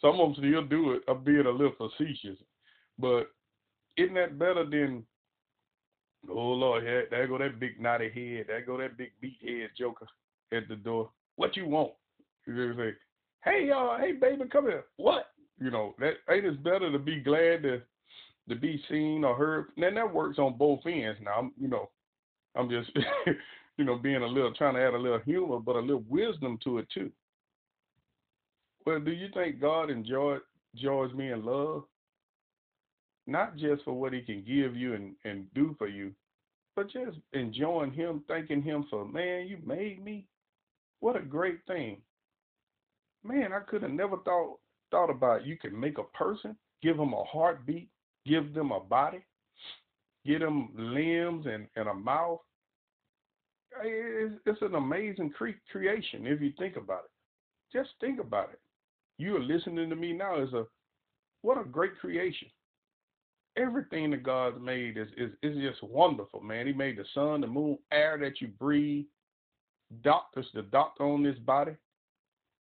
Some 0.02 0.20
of 0.20 0.36
them 0.36 0.36
still 0.38 0.64
do 0.64 0.94
it, 0.94 1.04
of 1.08 1.26
being 1.26 1.46
a 1.46 1.50
little 1.50 1.74
facetious. 1.78 2.38
But 3.00 3.32
isn't 3.96 4.16
that 4.16 4.38
better 4.38 4.66
than, 4.66 5.04
oh 6.30 6.34
Lord, 6.34 6.84
there 6.84 7.28
go 7.28 7.38
that 7.38 7.60
big 7.60 7.80
knotty 7.80 8.10
head, 8.10 8.46
there 8.48 8.66
go 8.66 8.78
that 8.78 8.98
big 8.98 9.12
beat 9.22 9.38
head 9.42 9.70
joker 9.78 10.08
at 10.52 10.68
the 10.68 10.76
door. 10.76 11.10
What 11.36 11.56
you 11.56 11.68
want? 11.68 11.94
You 12.46 12.74
say, 12.76 12.92
hey 13.44 13.68
y'all, 13.68 13.98
hey 13.98 14.14
baby, 14.14 14.44
come 14.52 14.66
here. 14.66 14.86
What? 14.98 15.28
You 15.60 15.72
know, 15.72 15.96
that 16.00 16.14
ain't 16.30 16.46
it 16.46 16.64
better 16.64 16.92
to 16.92 17.00
be 17.00 17.20
glad 17.20 17.64
to 17.64 17.82
to 18.50 18.56
be 18.56 18.82
seen 18.90 19.24
or 19.24 19.36
heard. 19.36 19.68
And 19.78 19.98
that 19.98 20.14
works 20.14 20.40
on 20.40 20.58
both 20.58 20.80
ends. 20.86 21.20
Now, 21.24 21.40
I'm, 21.40 21.52
you 21.60 21.68
know, 21.68 21.90
I'm 22.56 22.70
just, 22.70 22.90
you 23.78 23.86
know, 23.86 23.96
being 23.96 24.24
a 24.24 24.28
little 24.28 24.54
trying 24.54 24.76
to 24.76 24.82
add 24.82 24.94
a 24.94 24.98
little 24.98 25.20
humor, 25.20 25.60
but 25.60 25.76
a 25.76 25.80
little 25.80 26.04
wisdom 26.08 26.58
to 26.64 26.80
it 26.80 26.88
too. 26.94 27.12
Well, 28.86 29.00
do 29.00 29.12
you 29.12 29.28
think 29.34 29.60
God 29.60 29.90
enjoys 29.90 30.42
me 31.14 31.32
in 31.32 31.44
love? 31.44 31.84
not 33.28 33.58
just 33.58 33.84
for 33.84 33.94
what 33.94 34.14
he 34.14 34.22
can 34.22 34.44
give 34.48 34.76
you 34.76 34.94
and, 34.96 35.14
and 35.26 35.46
do 35.54 35.76
for 35.78 35.88
you, 35.88 36.14
but 36.76 36.90
just 36.90 37.18
enjoying 37.34 37.92
him, 37.92 38.24
thanking 38.28 38.64
him 38.64 38.86
for, 38.90 39.06
man, 39.06 39.48
you 39.48 39.58
made 39.66 40.04
me. 40.04 40.26
What 41.02 41.18
a 41.18 41.22
great 41.22 41.60
thing. 41.68 41.98
Man, 43.24 43.52
I 43.52 43.60
could 43.60 43.84
have 43.84 43.92
never 43.92 44.18
thought 44.18 44.58
thought 44.90 45.10
about 45.10 45.46
you 45.46 45.58
can 45.58 45.78
make 45.78 45.98
a 45.98 46.18
person, 46.18 46.56
give 46.82 46.96
them 46.96 47.12
a 47.12 47.24
heartbeat, 47.26 47.90
give 48.26 48.54
them 48.54 48.72
a 48.72 48.80
body, 48.80 49.20
give 50.26 50.40
them 50.40 50.70
limbs 50.76 51.46
and, 51.46 51.68
and 51.76 51.90
a 51.90 51.94
mouth. 51.94 52.40
It's, 53.84 54.62
an 54.62 54.76
amazing 54.76 55.32
cre- 55.32 55.62
creation 55.72 56.26
if 56.28 56.42
you 56.42 56.52
think 56.58 56.76
about 56.76 57.04
it. 57.06 57.78
Just 57.78 57.90
think 58.00 58.20
about 58.20 58.50
it. 58.52 58.60
You 59.18 59.36
are 59.36 59.44
listening 59.44 59.90
to 59.90 59.96
me 59.96 60.14
now 60.14 60.42
is 60.42 60.54
a 60.54 60.66
what 61.42 61.60
a 61.60 61.64
great 61.64 61.98
creation 62.00 62.48
everything 63.58 64.12
that 64.12 64.24
God's 64.24 64.58
made 64.62 64.98
is, 64.98 65.08
is 65.18 65.32
is 65.42 65.58
just 65.58 65.84
wonderful, 65.84 66.42
man. 66.42 66.68
He 66.68 66.74
made 66.74 66.98
the 66.98 67.06
sun, 67.14 67.42
the 67.42 67.48
moon, 67.48 67.78
air 67.92 68.18
that 68.22 68.40
you 68.40 68.48
breathe, 68.48 69.06
doctors, 70.04 70.46
the 70.54 70.62
doctor 70.62 71.04
on 71.04 71.24
this 71.24 71.38
body, 71.40 71.74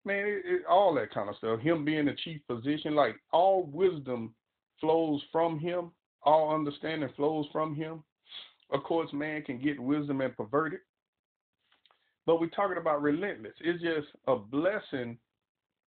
man, 0.05 0.25
it, 0.25 0.41
it, 0.45 0.61
all 0.69 0.93
that 0.95 1.13
kind 1.13 1.29
of 1.29 1.35
stuff. 1.37 1.59
Him 1.59 1.85
being 1.85 2.05
the 2.05 2.15
chief 2.23 2.41
physician, 2.47 2.95
like 2.95 3.15
all 3.31 3.63
wisdom 3.71 4.33
flows 4.81 5.21
from 5.31 5.59
him, 5.59 5.91
all 6.23 6.53
understanding 6.53 7.09
flows 7.15 7.45
from 7.51 7.75
him. 7.75 8.03
Of 8.71 8.83
course, 8.83 9.09
man 9.13 9.43
can 9.43 9.59
get 9.59 9.79
wisdom 9.79 10.21
and 10.21 10.35
pervert 10.35 10.73
it, 10.73 10.81
but 12.27 12.41
we're 12.41 12.49
talking 12.49 12.77
about 12.77 13.01
relentless. 13.01 13.53
It's 13.61 13.81
just 13.81 14.07
a 14.27 14.35
blessing 14.35 15.17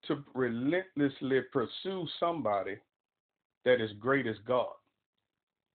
to 0.07 0.25
relentlessly 0.35 1.43
pursue 1.53 2.09
somebody 2.19 2.77
that 3.67 3.81
is 3.81 3.91
great 4.01 4.27
as 4.27 4.37
God. 4.49 4.73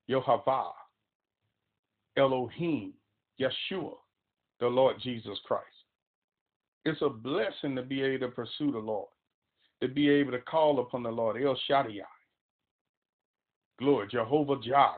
Yehovah, 0.10 0.72
Elohim, 2.18 2.94
Yeshua, 3.40 3.94
the 4.60 4.68
Lord 4.68 4.96
Jesus 5.04 5.38
Christ. 5.46 5.66
It's 6.84 7.02
a 7.04 7.10
blessing 7.10 7.76
to 7.76 7.84
be 7.84 8.02
able 8.02 8.28
to 8.28 8.34
pursue 8.34 8.72
the 8.72 8.80
Lord, 8.80 9.10
to 9.82 9.88
be 9.88 10.10
able 10.10 10.32
to 10.32 10.42
call 10.42 10.80
upon 10.80 11.04
the 11.04 11.12
Lord, 11.12 11.42
El 11.42 11.58
Shaddai. 11.68 12.02
Glory, 13.78 14.08
Jehovah 14.12 14.56
Jireh. 14.64 14.96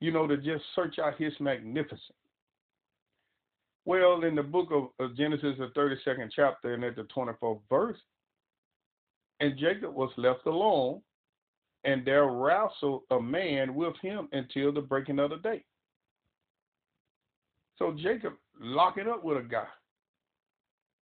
You 0.00 0.10
know, 0.10 0.26
to 0.26 0.36
just 0.36 0.64
search 0.74 0.98
out 0.98 1.16
his 1.16 1.32
magnificence. 1.38 2.23
Well, 3.84 4.24
in 4.24 4.34
the 4.34 4.42
book 4.42 4.70
of, 4.70 5.16
Genesis, 5.16 5.56
the 5.58 5.68
32nd 5.76 6.30
chapter, 6.34 6.74
and 6.74 6.84
at 6.84 6.96
the 6.96 7.06
24th 7.14 7.60
verse, 7.68 7.98
and 9.40 9.58
Jacob 9.58 9.94
was 9.94 10.10
left 10.16 10.46
alone 10.46 11.02
and 11.84 12.04
there 12.04 12.26
wrestled 12.26 13.02
a 13.10 13.20
man 13.20 13.74
with 13.74 13.94
him 14.00 14.28
until 14.32 14.72
the 14.72 14.80
breaking 14.80 15.18
of 15.18 15.30
the 15.30 15.36
day. 15.36 15.62
So 17.78 17.94
Jacob 18.00 18.34
locking 18.60 19.08
up 19.08 19.22
with 19.22 19.38
a 19.38 19.42
guy. 19.42 19.66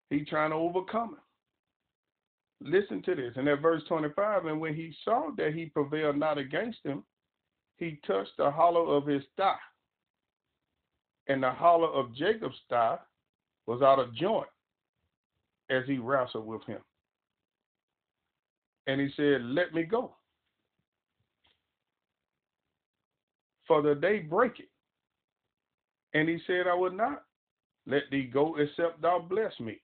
He 0.10 0.26
trying 0.26 0.50
to 0.50 0.56
overcome 0.56 1.10
him. 1.10 2.72
Listen 2.72 3.02
to 3.04 3.16
this. 3.16 3.34
And 3.36 3.48
at 3.48 3.62
verse 3.62 3.84
25, 3.88 4.46
and 4.46 4.60
when 4.60 4.74
he 4.74 4.94
saw 5.04 5.30
that 5.38 5.54
he 5.54 5.66
prevailed 5.66 6.18
not 6.18 6.38
against 6.38 6.80
him, 6.84 7.04
he 7.78 8.00
touched 8.06 8.32
the 8.38 8.50
hollow 8.50 8.92
of 8.92 9.06
his 9.06 9.24
thigh. 9.38 9.56
And 11.28 11.44
the 11.44 11.52
hollow 11.52 11.92
of 11.92 12.16
Jacob's 12.16 12.56
thigh 12.70 12.98
was 13.68 13.82
out 13.82 14.00
of 14.00 14.14
joint 14.16 14.50
as 15.70 15.84
he 15.86 15.98
wrestled 15.98 16.46
with 16.46 16.64
him. 16.66 16.80
And 18.88 19.00
he 19.00 19.10
said, 19.16 19.42
Let 19.44 19.74
me 19.74 19.84
go. 19.84 20.16
For 23.68 23.82
the 23.82 23.96
day 23.96 24.20
break 24.20 24.60
it. 24.60 24.70
And 26.14 26.28
he 26.28 26.40
said, 26.46 26.68
I 26.68 26.74
will 26.74 26.92
not 26.92 27.24
let 27.88 28.04
thee 28.12 28.30
go 28.32 28.58
except 28.58 29.02
thou 29.02 29.20
bless 29.20 29.58
me. 29.60 29.80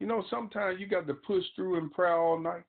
You 0.00 0.06
know, 0.06 0.24
sometimes 0.30 0.78
you 0.78 0.86
got 0.86 1.06
to 1.06 1.14
push 1.14 1.44
through 1.56 1.78
in 1.78 1.90
prayer 1.90 2.16
all 2.16 2.38
night. 2.38 2.64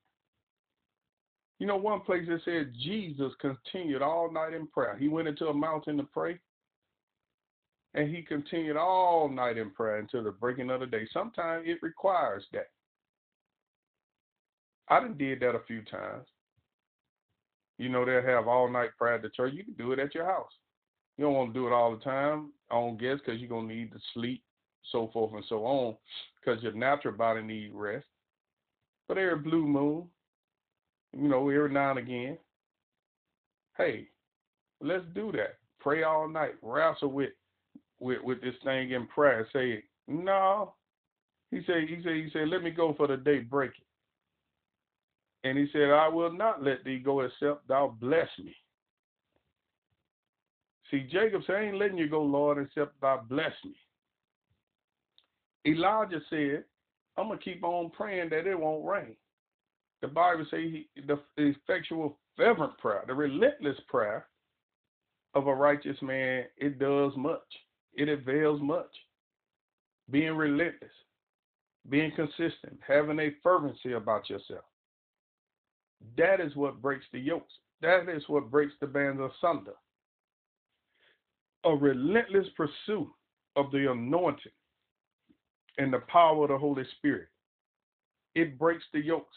You 1.60 1.68
know, 1.68 1.78
one 1.78 2.00
place 2.02 2.26
it 2.28 2.42
said 2.46 2.74
Jesus 2.82 3.34
continued 3.42 4.02
all 4.02 4.32
night 4.32 4.54
in 4.54 4.68
prayer. 4.68 4.98
He 4.98 5.10
went 5.10 5.28
into 5.28 5.48
a 5.48 5.54
mountain 5.54 5.98
to 5.98 6.04
pray, 6.04 6.40
and 7.94 8.14
he 8.14 8.22
continued 8.22 8.78
all 8.78 9.30
night 9.30 9.58
in 9.58 9.72
prayer 9.72 9.98
until 9.98 10.24
the 10.24 10.32
breaking 10.32 10.70
of 10.70 10.80
the 10.80 10.86
day. 10.86 11.08
Sometimes 11.12 11.66
it 11.68 11.80
requires 11.82 12.44
that. 12.54 12.68
I 14.88 15.00
done 15.00 15.18
did 15.18 15.40
that 15.42 15.56
a 15.56 15.62
few 15.68 15.84
times. 15.84 16.26
You 17.78 17.90
know, 17.90 18.06
they'll 18.06 18.22
have 18.22 18.48
all 18.48 18.70
night 18.70 18.90
prayer 18.98 19.16
at 19.16 19.22
the 19.22 19.30
church. 19.30 19.54
You 19.54 19.64
can 19.64 19.74
do 19.74 19.92
it 19.92 20.00
at 20.00 20.14
your 20.14 20.26
house. 20.26 20.52
You 21.18 21.26
don't 21.26 21.34
want 21.34 21.54
to 21.54 21.60
do 21.60 21.68
it 21.68 21.74
all 21.74 21.96
the 21.96 22.04
time, 22.04 22.52
I 22.72 22.76
don't 22.76 23.00
guess, 23.00 23.18
because 23.24 23.40
you're 23.40 23.50
going 23.50 23.68
to 23.68 23.76
need 23.76 23.92
to 23.92 24.00
sleep, 24.14 24.42
so 24.92 25.10
forth 25.12 25.34
and 25.34 25.44
so 25.50 25.66
on, 25.66 25.96
because 26.40 26.64
your 26.64 26.74
natural 26.74 27.14
body 27.14 27.42
needs 27.42 27.74
rest. 27.74 28.06
But 29.08 29.18
every 29.18 29.38
blue 29.38 29.68
moon, 29.68 30.06
you 31.14 31.28
know, 31.28 31.50
every 31.50 31.72
now 31.72 31.92
and 31.92 32.00
again, 32.00 32.38
hey, 33.78 34.08
let's 34.82 35.04
do 35.14 35.32
that. 35.34 35.58
Pray 35.80 36.04
all 36.04 36.28
night. 36.28 36.56
Wrestle 36.62 37.12
with 37.12 37.32
with 38.00 38.22
with 38.24 38.42
this 38.42 38.56
thing 38.64 38.92
in 38.92 39.08
prayer. 39.08 39.48
Say, 39.54 39.84
no. 40.08 40.74
He 41.52 41.62
said, 41.66 41.88
he 41.88 42.02
said, 42.04 42.14
he 42.14 42.30
said, 42.32 42.48
let 42.50 42.64
me 42.64 42.70
go 42.70 42.94
for 42.94 43.08
the 43.08 43.18
day 43.18 43.40
break 43.40 43.72
it. 43.72 45.48
And 45.48 45.58
he 45.58 45.68
said, 45.72 45.90
I 45.90 46.08
will 46.08 46.32
not 46.32 46.64
let 46.64 46.84
thee 46.84 47.00
go 47.00 47.22
except 47.22 47.68
thou 47.68 47.96
bless 48.00 48.28
me. 48.38 48.56
See, 50.92 51.08
Jacob 51.12 51.42
said, 51.46 51.56
I 51.56 51.62
ain't 51.66 51.78
letting 51.78 51.98
you 51.98 52.10
go, 52.10 52.22
Lord, 52.22 52.58
except 52.58 53.00
thou 53.02 53.24
bless 53.28 53.54
me. 53.64 53.76
Elijah 55.66 56.22
said, 56.30 56.64
I'm 57.18 57.28
going 57.28 57.40
to 57.40 57.44
keep 57.44 57.64
on 57.64 57.92
praying 57.92 58.30
that 58.30 58.48
it 58.48 58.60
won't 58.60 58.86
rain. 58.86 59.16
The 60.02 60.08
Bible 60.08 60.46
says 60.50 60.62
the 61.08 61.20
effectual, 61.38 62.18
fervent 62.38 62.78
prayer, 62.78 63.04
the 63.06 63.14
relentless 63.14 63.78
prayer 63.88 64.28
of 65.36 65.48
a 65.48 65.54
righteous 65.54 65.98
man, 66.02 66.46
it 66.58 66.80
does 66.80 67.12
much. 67.18 67.40
It 67.94 68.10
avails 68.10 68.62
much. 68.62 68.92
Being 70.10 70.36
relentless, 70.36 70.92
being 71.90 72.12
consistent, 72.16 72.80
having 72.86 73.20
a 73.20 73.36
fervency 73.44 73.94
about 73.94 74.30
yourself. 74.30 74.66
That 76.18 76.40
is 76.40 76.56
what 76.56 76.82
breaks 76.82 77.06
the 77.12 77.20
yokes. 77.20 77.54
That 77.82 78.10
is 78.10 78.24
what 78.28 78.50
breaks 78.50 78.74
the 78.82 78.88
bands 78.88 79.22
asunder 79.22 79.74
a 81.66 81.76
relentless 81.76 82.48
pursuit 82.56 83.10
of 83.56 83.72
the 83.72 83.92
anointing 83.92 84.52
and 85.78 85.92
the 85.92 86.00
power 86.08 86.44
of 86.44 86.50
the 86.50 86.58
Holy 86.58 86.84
Spirit. 86.98 87.28
It 88.36 88.58
breaks 88.58 88.84
the 88.94 89.00
yokes, 89.00 89.36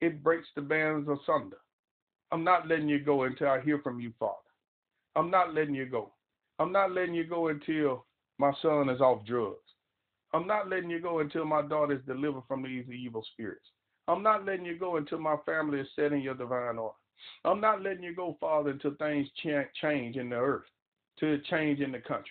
it 0.00 0.22
breaks 0.22 0.46
the 0.54 0.62
bands 0.62 1.08
asunder. 1.08 1.58
I'm 2.32 2.44
not 2.44 2.68
letting 2.68 2.88
you 2.88 3.00
go 3.00 3.24
until 3.24 3.48
I 3.48 3.60
hear 3.60 3.80
from 3.80 3.98
you, 3.98 4.12
Father. 4.18 4.36
I'm 5.16 5.30
not 5.30 5.54
letting 5.54 5.74
you 5.74 5.86
go. 5.86 6.12
I'm 6.60 6.72
not 6.72 6.92
letting 6.92 7.14
you 7.14 7.24
go 7.24 7.48
until 7.48 8.04
my 8.38 8.52
son 8.60 8.90
is 8.90 9.00
off 9.00 9.24
drugs. 9.24 9.56
I'm 10.34 10.46
not 10.46 10.68
letting 10.68 10.90
you 10.90 11.00
go 11.00 11.20
until 11.20 11.46
my 11.46 11.62
daughter 11.62 11.94
is 11.94 12.04
delivered 12.06 12.42
from 12.46 12.62
these 12.62 12.84
evil 12.88 13.24
spirits. 13.32 13.64
I'm 14.08 14.22
not 14.22 14.44
letting 14.44 14.66
you 14.66 14.78
go 14.78 14.98
until 14.98 15.20
my 15.20 15.36
family 15.46 15.80
is 15.80 15.88
set 15.96 16.12
in 16.12 16.20
your 16.20 16.34
divine 16.34 16.76
order. 16.76 16.94
I'm 17.46 17.62
not 17.62 17.82
letting 17.82 18.02
you 18.02 18.14
go, 18.14 18.36
Father, 18.40 18.70
until 18.70 18.94
things 18.96 19.26
change 19.80 20.16
in 20.16 20.28
the 20.28 20.36
earth 20.36 20.66
to 21.20 21.38
change 21.50 21.80
in 21.80 21.92
the 21.92 21.98
country. 21.98 22.30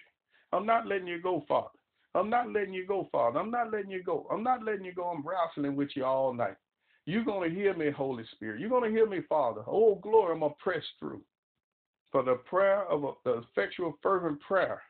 I'm 0.54 0.66
not 0.66 0.86
letting 0.86 1.08
you 1.08 1.20
go, 1.20 1.44
Father. 1.48 1.70
I'm 2.14 2.30
not 2.30 2.52
letting 2.52 2.74
you 2.74 2.86
go, 2.86 3.10
Father. 3.12 3.40
I'm 3.40 3.52
not 3.52 3.72
letting 3.72 3.92
you 3.92 4.04
go. 4.04 4.28
I'm 4.32 4.44
not 4.44 4.64
letting 4.64 4.86
you 4.86 4.94
go. 4.94 5.06
I'm 5.06 5.26
wrestling 5.26 5.76
with 5.76 5.90
you 5.96 6.06
all 6.06 6.34
night. 6.36 6.56
You're 7.06 7.26
going 7.26 7.50
to 7.50 7.56
hear 7.56 7.76
me, 7.76 7.90
Holy 7.90 8.26
Spirit. 8.36 8.60
You're 8.60 8.70
going 8.70 8.92
to 8.92 8.96
hear 8.96 9.08
me, 9.08 9.22
Father. 9.28 9.62
Oh, 9.66 9.96
glory, 9.96 10.34
I'm 10.34 10.42
going 10.42 10.52
to 10.52 10.64
press 10.64 10.84
through. 11.00 11.22
For 12.12 12.24
the 12.24 12.36
prayer 12.36 12.84
of 12.86 13.04
a, 13.04 13.12
the 13.24 13.44
effectual, 13.44 13.98
fervent 14.02 14.40
prayer 14.42 14.82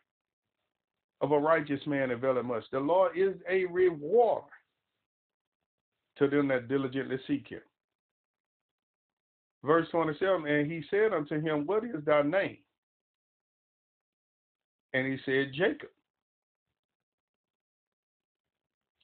of 1.21 1.31
a 1.31 1.37
righteous 1.37 1.81
man 1.85 2.11
availeth 2.11 2.45
much. 2.45 2.63
The 2.71 2.79
Lord 2.79 3.17
is 3.17 3.35
a 3.49 3.65
reward 3.65 4.43
to 6.17 6.27
them 6.27 6.47
that 6.49 6.67
diligently 6.67 7.17
seek 7.27 7.47
him. 7.47 7.61
Verse 9.63 9.87
27 9.91 10.47
And 10.47 10.71
he 10.71 10.81
said 10.89 11.13
unto 11.13 11.41
him, 11.41 11.65
What 11.65 11.83
is 11.83 12.03
thy 12.05 12.21
name? 12.21 12.57
And 14.93 15.07
he 15.07 15.17
said, 15.25 15.51
Jacob. 15.53 15.89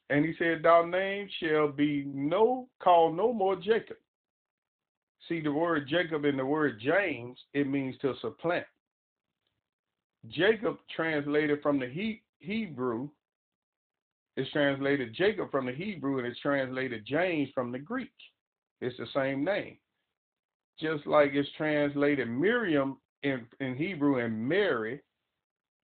And 0.09 0.23
he 0.23 0.33
said, 0.37 0.63
Thy 0.63 0.85
name 0.85 1.27
shall 1.39 1.71
be 1.71 2.05
no 2.07 2.69
called 2.81 3.17
no 3.17 3.33
more 3.33 3.55
Jacob. 3.55 3.97
See 5.27 5.41
the 5.41 5.51
word 5.51 5.87
Jacob 5.87 6.25
in 6.25 6.37
the 6.37 6.45
word 6.45 6.79
James, 6.79 7.37
it 7.53 7.67
means 7.67 7.95
to 8.01 8.13
supplant. 8.21 8.65
Jacob 10.29 10.77
translated 10.95 11.61
from 11.61 11.79
the 11.79 11.87
he, 11.87 12.21
Hebrew 12.39 13.09
is 14.37 14.47
translated 14.51 15.13
Jacob 15.15 15.49
from 15.51 15.65
the 15.65 15.71
Hebrew 15.71 16.17
and 16.17 16.27
it's 16.27 16.39
translated 16.39 17.05
James 17.05 17.49
from 17.53 17.71
the 17.71 17.79
Greek. 17.79 18.11
It's 18.81 18.97
the 18.97 19.07
same 19.13 19.43
name. 19.43 19.77
Just 20.79 21.07
like 21.07 21.31
it's 21.33 21.49
translated 21.57 22.29
Miriam 22.29 22.97
in, 23.23 23.45
in 23.59 23.75
Hebrew 23.75 24.23
and 24.23 24.37
Mary 24.37 25.01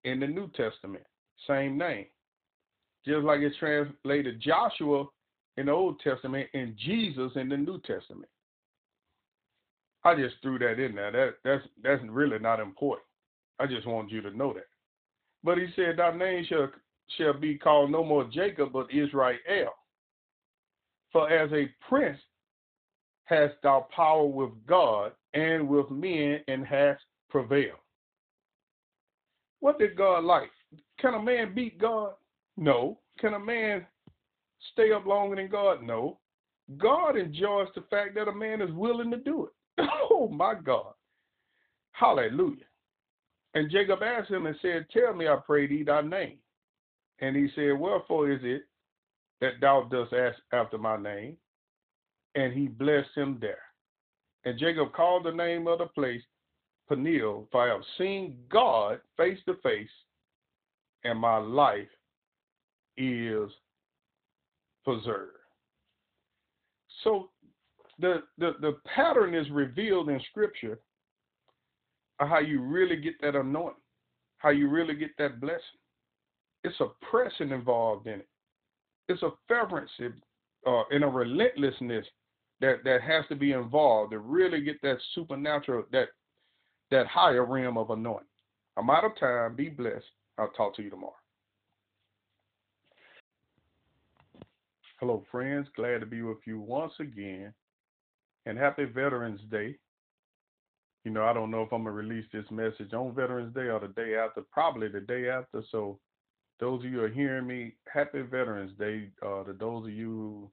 in 0.03 0.19
the 0.19 0.27
New 0.27 0.49
Testament. 0.49 1.05
Same 1.47 1.77
name. 1.77 2.05
Just 3.05 3.23
like 3.23 3.39
it's 3.39 3.57
translated 3.57 4.41
Joshua 4.41 5.05
in 5.57 5.67
the 5.67 5.71
Old 5.71 5.99
Testament 6.01 6.49
and 6.53 6.75
Jesus 6.77 7.31
in 7.35 7.49
the 7.49 7.57
New 7.57 7.79
Testament. 7.81 8.30
I 10.03 10.15
just 10.15 10.35
threw 10.41 10.57
that 10.59 10.79
in 10.79 10.95
there. 10.95 11.11
That 11.11 11.33
that's 11.43 11.63
that's 11.83 12.01
really 12.09 12.39
not 12.39 12.59
important. 12.59 13.05
I 13.59 13.67
just 13.67 13.87
want 13.87 14.11
you 14.11 14.21
to 14.21 14.35
know 14.35 14.53
that. 14.53 14.67
But 15.43 15.57
he 15.57 15.67
said, 15.75 15.97
Thy 15.97 16.15
name 16.15 16.45
shall 16.47 16.69
shall 17.17 17.33
be 17.33 17.57
called 17.57 17.91
no 17.91 18.03
more 18.03 18.23
Jacob, 18.31 18.73
but 18.73 18.87
Israel. 18.91 19.37
For 21.11 21.29
as 21.29 21.51
a 21.51 21.69
prince 21.87 22.19
hast 23.25 23.55
thou 23.63 23.87
power 23.95 24.25
with 24.25 24.51
God 24.67 25.11
and 25.33 25.67
with 25.67 25.89
men, 25.89 26.41
and 26.47 26.65
hast 26.65 27.01
prevailed. 27.29 27.77
What 29.61 29.79
did 29.79 29.95
God 29.95 30.23
like? 30.23 30.51
Can 30.99 31.13
a 31.13 31.21
man 31.21 31.53
beat 31.53 31.79
God? 31.79 32.13
No. 32.57 32.99
Can 33.19 33.33
a 33.35 33.39
man 33.39 33.85
stay 34.73 34.91
up 34.91 35.05
longer 35.05 35.35
than 35.35 35.49
God? 35.49 35.83
No. 35.83 36.17
God 36.77 37.15
enjoys 37.15 37.67
the 37.75 37.81
fact 37.89 38.15
that 38.15 38.27
a 38.27 38.33
man 38.33 38.61
is 38.61 38.71
willing 38.71 39.11
to 39.11 39.17
do 39.17 39.45
it. 39.45 39.51
oh 40.11 40.27
my 40.27 40.55
God. 40.55 40.93
Hallelujah. 41.91 42.65
And 43.53 43.69
Jacob 43.69 44.01
asked 44.01 44.31
him 44.31 44.45
and 44.45 44.55
said, 44.61 44.85
Tell 44.91 45.13
me, 45.13 45.27
I 45.27 45.37
pray 45.45 45.67
thee, 45.67 45.83
thy 45.83 46.01
name. 46.01 46.37
And 47.19 47.35
he 47.35 47.49
said, 47.55 47.77
Wherefore 47.77 48.31
is 48.31 48.39
it 48.43 48.63
that 49.41 49.59
thou 49.59 49.87
dost 49.91 50.13
ask 50.13 50.37
after 50.53 50.77
my 50.77 50.97
name? 50.97 51.37
And 52.35 52.53
he 52.53 52.67
blessed 52.67 53.09
him 53.15 53.37
there. 53.41 53.61
And 54.45 54.57
Jacob 54.57 54.93
called 54.93 55.25
the 55.25 55.31
name 55.31 55.67
of 55.67 55.79
the 55.79 55.87
place 55.87 56.23
Peniel, 56.89 57.47
for 57.51 57.69
I 57.69 57.73
have 57.73 57.83
seen 57.97 58.37
God 58.49 58.99
face 59.17 59.39
to 59.45 59.55
face, 59.63 59.89
and 61.03 61.19
my 61.19 61.37
life 61.37 61.87
is 62.97 63.49
preserved. 64.83 65.37
So 67.03 67.29
the, 68.01 68.23
the, 68.37 68.51
the 68.61 68.77
pattern 68.93 69.33
is 69.35 69.49
revealed 69.49 70.09
in 70.09 70.19
Scripture 70.29 70.79
of 72.19 72.27
how 72.27 72.39
you 72.39 72.61
really 72.61 72.97
get 72.97 73.13
that 73.21 73.35
anointing, 73.35 73.81
how 74.37 74.49
you 74.49 74.69
really 74.69 74.95
get 74.95 75.11
that 75.17 75.39
blessing. 75.39 75.61
It's 76.63 76.79
a 76.79 76.87
pressing 77.09 77.51
involved 77.51 78.07
in 78.07 78.19
it. 78.19 78.27
It's 79.07 79.23
a 79.23 79.31
fervency 79.47 80.09
uh, 80.67 80.83
a 80.91 81.07
relentlessness 81.07 82.05
that, 82.59 82.83
that 82.83 83.01
has 83.01 83.25
to 83.29 83.35
be 83.35 83.53
involved 83.53 84.11
to 84.11 84.19
really 84.19 84.61
get 84.61 84.81
that 84.83 84.97
supernatural, 85.15 85.85
that 85.91 86.09
that 86.91 87.07
higher 87.07 87.45
realm 87.45 87.77
of 87.77 87.89
anointing. 87.89 88.27
I'm 88.77 88.89
out 88.89 89.05
of 89.05 89.17
time. 89.17 89.55
Be 89.55 89.69
blessed. 89.69 90.03
I'll 90.37 90.49
talk 90.49 90.75
to 90.75 90.83
you 90.83 90.89
tomorrow. 90.89 91.13
Hello, 94.99 95.23
friends. 95.31 95.67
Glad 95.75 96.01
to 96.01 96.05
be 96.05 96.21
with 96.21 96.39
you 96.45 96.59
once 96.59 96.93
again. 96.99 97.53
And 98.45 98.57
happy 98.57 98.85
Veterans 98.85 99.41
Day. 99.51 99.75
You 101.03 101.11
know, 101.11 101.23
I 101.23 101.33
don't 101.33 101.51
know 101.51 101.63
if 101.63 101.71
I'm 101.71 101.83
to 101.85 101.91
release 101.91 102.25
this 102.31 102.45
message 102.51 102.93
on 102.93 103.15
Veterans 103.15 103.53
Day 103.53 103.69
or 103.69 103.79
the 103.79 103.87
day 103.87 104.15
after, 104.15 104.41
probably 104.51 104.87
the 104.87 104.99
day 104.99 105.29
after. 105.29 105.63
So, 105.71 105.99
those 106.59 106.83
of 106.83 106.91
you 106.91 106.99
who 106.99 107.03
are 107.05 107.09
hearing 107.09 107.47
me, 107.47 107.73
happy 107.91 108.21
Veterans 108.21 108.71
Day 108.77 109.09
uh, 109.25 109.43
to 109.43 109.53
those 109.53 109.85
of 109.85 109.91
you 109.91 110.09
who 110.09 110.51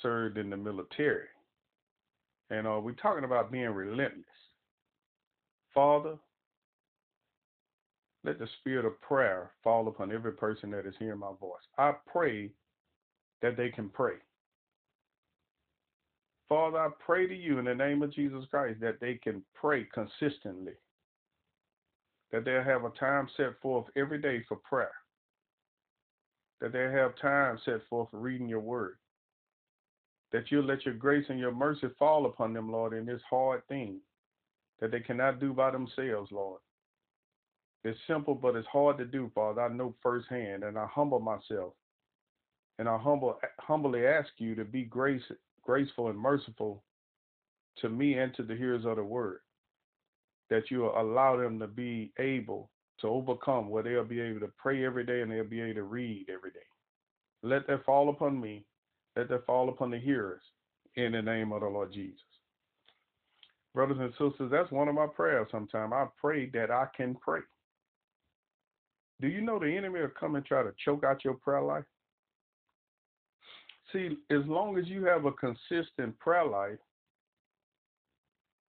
served 0.00 0.36
in 0.36 0.50
the 0.50 0.56
military. 0.56 1.28
And 2.50 2.66
uh, 2.66 2.80
we're 2.82 2.92
talking 2.92 3.24
about 3.24 3.52
being 3.52 3.70
relentless. 3.70 4.24
Father, 5.72 6.16
let 8.24 8.38
the 8.38 8.48
spirit 8.60 8.84
of 8.84 9.00
prayer 9.00 9.52
fall 9.64 9.88
upon 9.88 10.12
every 10.12 10.32
person 10.32 10.70
that 10.72 10.86
is 10.86 10.94
hearing 10.98 11.18
my 11.18 11.32
voice. 11.40 11.62
I 11.78 11.92
pray 12.06 12.50
that 13.42 13.56
they 13.56 13.70
can 13.70 13.88
pray. 13.88 14.14
Father, 16.52 16.80
I 16.80 16.88
pray 16.98 17.26
to 17.26 17.34
you 17.34 17.58
in 17.58 17.64
the 17.64 17.74
name 17.74 18.02
of 18.02 18.12
Jesus 18.12 18.44
Christ 18.50 18.78
that 18.82 19.00
they 19.00 19.14
can 19.14 19.42
pray 19.54 19.86
consistently, 19.94 20.74
that 22.30 22.44
they'll 22.44 22.62
have 22.62 22.84
a 22.84 22.90
time 22.90 23.26
set 23.38 23.58
forth 23.62 23.86
every 23.96 24.20
day 24.20 24.44
for 24.46 24.58
prayer, 24.58 24.92
that 26.60 26.74
they'll 26.74 26.90
have 26.90 27.16
time 27.16 27.58
set 27.64 27.80
forth 27.88 28.10
for 28.10 28.18
reading 28.18 28.50
your 28.50 28.60
word, 28.60 28.96
that 30.32 30.50
you'll 30.50 30.66
let 30.66 30.84
your 30.84 30.92
grace 30.92 31.24
and 31.30 31.38
your 31.38 31.54
mercy 31.54 31.86
fall 31.98 32.26
upon 32.26 32.52
them, 32.52 32.70
Lord, 32.70 32.92
in 32.92 33.06
this 33.06 33.22
hard 33.30 33.66
thing 33.68 34.00
that 34.78 34.90
they 34.90 35.00
cannot 35.00 35.40
do 35.40 35.54
by 35.54 35.70
themselves, 35.70 36.30
Lord. 36.32 36.60
It's 37.82 37.98
simple, 38.06 38.34
but 38.34 38.56
it's 38.56 38.68
hard 38.68 38.98
to 38.98 39.06
do, 39.06 39.30
Father. 39.34 39.62
I 39.62 39.68
know 39.72 39.94
firsthand, 40.02 40.64
and 40.64 40.78
I 40.78 40.84
humble 40.84 41.18
myself 41.18 41.72
and 42.78 42.88
I 42.88 42.98
humble, 42.98 43.38
humbly 43.60 44.06
ask 44.06 44.28
you 44.38 44.54
to 44.54 44.64
be 44.64 44.82
grace, 44.82 45.22
graceful 45.62 46.08
and 46.08 46.18
merciful 46.18 46.82
to 47.78 47.88
me 47.88 48.18
and 48.18 48.34
to 48.34 48.42
the 48.42 48.54
hearers 48.54 48.84
of 48.84 48.96
the 48.96 49.04
word, 49.04 49.40
that 50.50 50.70
you 50.70 50.86
allow 50.86 51.36
them 51.36 51.58
to 51.58 51.66
be 51.66 52.12
able 52.18 52.70
to 53.00 53.08
overcome, 53.08 53.68
where 53.68 53.82
they'll 53.82 54.04
be 54.04 54.20
able 54.20 54.40
to 54.40 54.52
pray 54.58 54.84
every 54.84 55.04
day 55.04 55.22
and 55.22 55.30
they'll 55.30 55.44
be 55.44 55.60
able 55.60 55.74
to 55.74 55.82
read 55.84 56.26
every 56.28 56.50
day. 56.50 56.60
Let 57.42 57.66
that 57.66 57.84
fall 57.84 58.10
upon 58.10 58.40
me. 58.40 58.64
Let 59.16 59.28
that 59.28 59.46
fall 59.46 59.68
upon 59.68 59.90
the 59.90 59.98
hearers 59.98 60.42
in 60.96 61.12
the 61.12 61.22
name 61.22 61.52
of 61.52 61.60
the 61.60 61.66
Lord 61.66 61.92
Jesus. 61.92 62.20
Brothers 63.74 63.98
and 64.00 64.12
sisters, 64.12 64.50
that's 64.50 64.70
one 64.70 64.88
of 64.88 64.94
my 64.94 65.06
prayers 65.06 65.48
sometimes. 65.50 65.92
I 65.94 66.06
pray 66.20 66.50
that 66.50 66.70
I 66.70 66.86
can 66.96 67.14
pray. 67.14 67.40
Do 69.20 69.28
you 69.28 69.40
know 69.40 69.58
the 69.58 69.66
enemy 69.66 70.00
will 70.00 70.08
come 70.18 70.34
and 70.34 70.44
try 70.44 70.62
to 70.62 70.74
choke 70.84 71.04
out 71.04 71.24
your 71.24 71.34
prayer 71.34 71.62
life? 71.62 71.84
See, 73.92 74.16
as 74.30 74.44
long 74.46 74.78
as 74.78 74.86
you 74.86 75.04
have 75.04 75.26
a 75.26 75.32
consistent 75.32 76.18
prayer 76.18 76.46
life, 76.46 76.78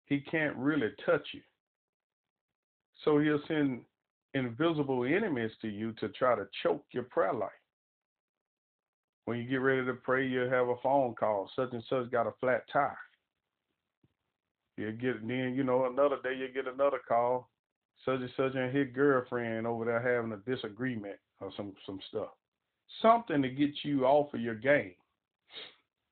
he 0.06 0.20
can't 0.20 0.56
really 0.56 0.90
touch 1.04 1.26
you. 1.32 1.40
So 3.04 3.18
he'll 3.18 3.40
send 3.46 3.80
invisible 4.34 5.04
enemies 5.04 5.50
to 5.62 5.68
you 5.68 5.92
to 5.94 6.08
try 6.10 6.34
to 6.36 6.46
choke 6.62 6.84
your 6.92 7.04
prayer 7.04 7.32
life. 7.32 7.50
When 9.24 9.38
you 9.38 9.48
get 9.48 9.56
ready 9.56 9.84
to 9.84 9.94
pray, 9.94 10.26
you'll 10.26 10.50
have 10.50 10.68
a 10.68 10.76
phone 10.82 11.14
call. 11.14 11.50
Such 11.54 11.72
and 11.72 11.84
such 11.88 12.10
got 12.10 12.26
a 12.26 12.32
flat 12.40 12.64
tire. 12.72 12.96
You 14.76 14.92
get 14.92 15.26
then, 15.26 15.54
you 15.54 15.62
know, 15.62 15.86
another 15.86 16.16
day 16.22 16.34
you 16.36 16.48
get 16.52 16.72
another 16.72 17.00
call. 17.06 17.50
Such 18.04 18.20
and 18.20 18.30
such 18.36 18.54
and 18.54 18.74
his 18.74 18.88
girlfriend 18.94 19.66
over 19.66 19.84
there 19.84 20.00
having 20.00 20.32
a 20.32 20.50
disagreement 20.50 21.18
or 21.40 21.52
some 21.56 21.74
some 21.86 22.00
stuff. 22.08 22.30
Something 23.02 23.42
to 23.42 23.48
get 23.50 23.70
you 23.82 24.06
off 24.06 24.32
of 24.32 24.40
your 24.40 24.54
game. 24.54 24.94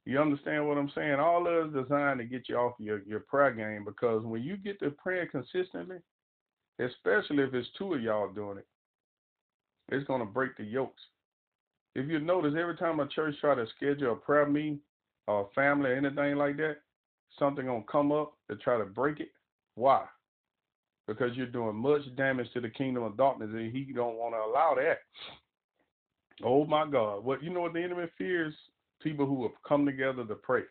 You 0.08 0.18
understand 0.18 0.66
what 0.66 0.78
I'm 0.78 0.90
saying? 0.94 1.16
All 1.16 1.46
of 1.46 1.66
it's 1.66 1.74
designed 1.74 2.18
to 2.20 2.24
get 2.24 2.48
you 2.48 2.56
off 2.56 2.72
your, 2.78 3.02
your 3.06 3.20
prayer 3.20 3.52
game 3.52 3.84
because 3.84 4.24
when 4.24 4.42
you 4.42 4.56
get 4.56 4.80
to 4.80 4.90
praying 4.90 5.28
consistently, 5.30 5.98
especially 6.78 7.44
if 7.44 7.52
it's 7.52 7.68
two 7.76 7.92
of 7.92 8.00
y'all 8.00 8.32
doing 8.32 8.56
it, 8.56 8.66
it's 9.90 10.06
going 10.06 10.20
to 10.20 10.26
break 10.26 10.56
the 10.56 10.64
yokes. 10.64 11.02
If 11.94 12.08
you 12.08 12.20
notice, 12.20 12.54
every 12.58 12.74
time 12.78 13.00
a 13.00 13.08
church 13.08 13.34
try 13.38 13.54
to 13.54 13.66
schedule 13.76 14.14
a 14.14 14.16
prayer 14.16 14.46
meeting 14.46 14.80
or 15.26 15.50
family 15.54 15.90
or 15.90 15.96
anything 15.96 16.36
like 16.36 16.56
that, 16.56 16.76
something 17.38 17.66
going 17.66 17.82
to 17.82 17.92
come 17.92 18.10
up 18.10 18.32
to 18.50 18.56
try 18.56 18.78
to 18.78 18.86
break 18.86 19.20
it. 19.20 19.32
Why? 19.74 20.06
Because 21.06 21.36
you're 21.36 21.48
doing 21.48 21.76
much 21.76 22.00
damage 22.16 22.50
to 22.54 22.62
the 22.62 22.70
kingdom 22.70 23.02
of 23.02 23.18
darkness 23.18 23.50
and 23.52 23.70
he 23.70 23.92
don't 23.94 24.16
want 24.16 24.32
to 24.32 24.38
allow 24.38 24.74
that. 24.74 25.00
Oh 26.42 26.64
my 26.64 26.88
God. 26.88 27.22
What 27.24 27.42
you 27.42 27.50
know 27.50 27.60
what 27.60 27.74
the 27.74 27.82
enemy 27.82 28.06
fears 28.16 28.54
people 29.02 29.26
who 29.26 29.42
have 29.42 29.52
come 29.66 29.86
together 29.86 30.24
to 30.24 30.34
pray. 30.34 30.62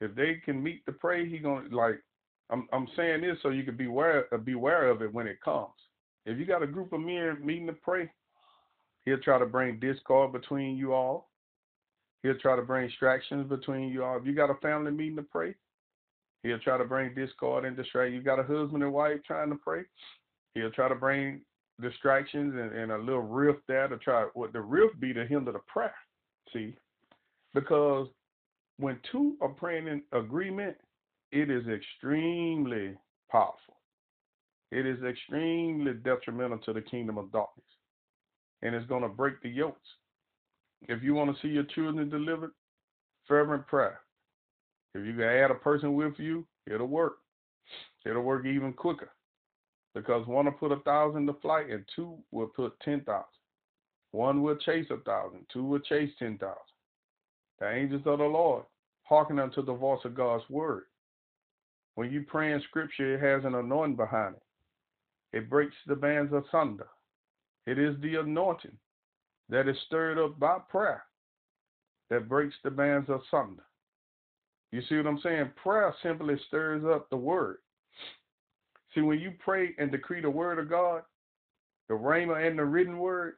If 0.00 0.14
they 0.14 0.40
can 0.44 0.62
meet 0.62 0.84
to 0.86 0.92
pray, 0.92 1.28
he 1.28 1.38
gonna 1.38 1.68
like. 1.70 2.00
I'm 2.50 2.66
I'm 2.72 2.88
saying 2.96 3.22
this 3.22 3.36
so 3.42 3.50
you 3.50 3.64
can 3.64 3.76
be 3.76 3.86
aware 3.86 4.32
uh, 4.32 4.38
beware 4.38 4.88
of 4.88 5.02
it 5.02 5.12
when 5.12 5.26
it 5.26 5.40
comes. 5.40 5.72
If 6.24 6.38
you 6.38 6.46
got 6.46 6.62
a 6.62 6.66
group 6.66 6.92
of 6.92 7.00
men 7.00 7.38
meeting 7.42 7.66
to 7.66 7.72
pray, 7.72 8.10
he'll 9.04 9.18
try 9.18 9.38
to 9.38 9.46
bring 9.46 9.80
discord 9.80 10.32
between 10.32 10.76
you 10.76 10.92
all. 10.92 11.30
He'll 12.22 12.38
try 12.38 12.56
to 12.56 12.62
bring 12.62 12.88
distractions 12.88 13.48
between 13.48 13.88
you 13.88 14.04
all. 14.04 14.16
If 14.16 14.26
you 14.26 14.34
got 14.34 14.50
a 14.50 14.54
family 14.54 14.90
meeting 14.90 15.16
to 15.16 15.22
pray, 15.22 15.54
he'll 16.42 16.58
try 16.58 16.78
to 16.78 16.84
bring 16.84 17.14
discord 17.14 17.64
and 17.64 17.76
distract. 17.76 18.12
You 18.12 18.22
got 18.22 18.40
a 18.40 18.42
husband 18.42 18.82
and 18.82 18.92
wife 18.92 19.18
trying 19.26 19.50
to 19.50 19.56
pray, 19.56 19.82
he'll 20.54 20.70
try 20.70 20.88
to 20.88 20.94
bring 20.94 21.42
distractions 21.80 22.54
and, 22.54 22.72
and 22.72 22.92
a 22.92 22.98
little 22.98 23.22
rift 23.22 23.60
there 23.68 23.88
to 23.88 23.96
try 23.98 24.26
what 24.34 24.52
the 24.52 24.60
rift 24.60 24.98
be 25.00 25.12
to 25.12 25.26
hinder 25.26 25.52
the 25.52 25.60
prayer. 25.60 25.94
See, 26.52 26.74
because 27.54 28.08
when 28.78 28.98
two 29.10 29.36
are 29.40 29.48
praying 29.48 29.88
in 29.88 30.02
agreement, 30.12 30.76
it 31.32 31.50
is 31.50 31.64
extremely 31.66 32.94
powerful. 33.30 33.76
It 34.70 34.86
is 34.86 35.02
extremely 35.02 35.94
detrimental 35.94 36.58
to 36.58 36.72
the 36.72 36.80
kingdom 36.80 37.18
of 37.18 37.32
darkness. 37.32 37.64
And 38.62 38.74
it's 38.74 38.86
going 38.86 39.02
to 39.02 39.08
break 39.08 39.40
the 39.42 39.48
yokes. 39.48 39.88
If 40.88 41.02
you 41.02 41.14
want 41.14 41.34
to 41.34 41.42
see 41.42 41.48
your 41.48 41.64
children 41.64 42.08
delivered, 42.08 42.52
fervent 43.26 43.66
prayer. 43.66 44.00
If 44.94 45.06
you 45.06 45.12
can 45.12 45.22
add 45.22 45.50
a 45.50 45.54
person 45.54 45.94
with 45.94 46.14
you, 46.18 46.46
it'll 46.66 46.86
work. 46.86 47.18
It'll 48.04 48.22
work 48.22 48.46
even 48.46 48.72
quicker. 48.72 49.10
Because 49.94 50.26
one 50.26 50.44
will 50.44 50.52
put 50.52 50.72
a 50.72 50.80
thousand 50.80 51.26
to 51.26 51.34
flight 51.34 51.70
and 51.70 51.84
two 51.94 52.18
will 52.30 52.46
put 52.46 52.78
ten 52.80 53.00
thousand. 53.02 53.24
One 54.12 54.42
will 54.42 54.56
chase 54.56 54.86
a 54.90 54.96
thousand, 54.98 55.46
two 55.52 55.64
will 55.64 55.80
chase 55.80 56.10
ten 56.18 56.38
thousand. 56.38 56.56
The 57.60 57.70
angels 57.70 58.02
of 58.06 58.18
the 58.18 58.24
Lord 58.24 58.64
hearken 59.02 59.38
unto 59.38 59.64
the 59.64 59.74
voice 59.74 60.00
of 60.04 60.14
God's 60.14 60.44
word. 60.50 60.84
When 61.94 62.10
you 62.12 62.24
pray 62.26 62.52
in 62.52 62.62
scripture, 62.68 63.14
it 63.14 63.20
has 63.20 63.44
an 63.44 63.54
anointing 63.54 63.96
behind 63.96 64.36
it. 64.36 65.36
It 65.36 65.50
breaks 65.50 65.74
the 65.86 65.96
bands 65.96 66.32
asunder. 66.32 66.88
It 67.66 67.78
is 67.78 67.96
the 68.00 68.16
anointing 68.16 68.76
that 69.48 69.68
is 69.68 69.76
stirred 69.86 70.18
up 70.18 70.38
by 70.38 70.58
prayer 70.68 71.04
that 72.10 72.28
breaks 72.28 72.54
the 72.62 72.70
bands 72.70 73.08
asunder. 73.08 73.64
You 74.72 74.82
see 74.88 74.96
what 74.96 75.06
I'm 75.06 75.20
saying? 75.22 75.50
Prayer 75.62 75.94
simply 76.02 76.36
stirs 76.46 76.84
up 76.84 77.08
the 77.10 77.16
word. 77.16 77.58
See, 78.94 79.00
when 79.00 79.18
you 79.18 79.32
pray 79.38 79.74
and 79.78 79.90
decree 79.90 80.20
the 80.20 80.30
word 80.30 80.58
of 80.58 80.68
God, 80.68 81.02
the 81.88 81.94
rhema 81.94 82.46
and 82.46 82.58
the 82.58 82.64
written 82.64 82.98
word, 82.98 83.34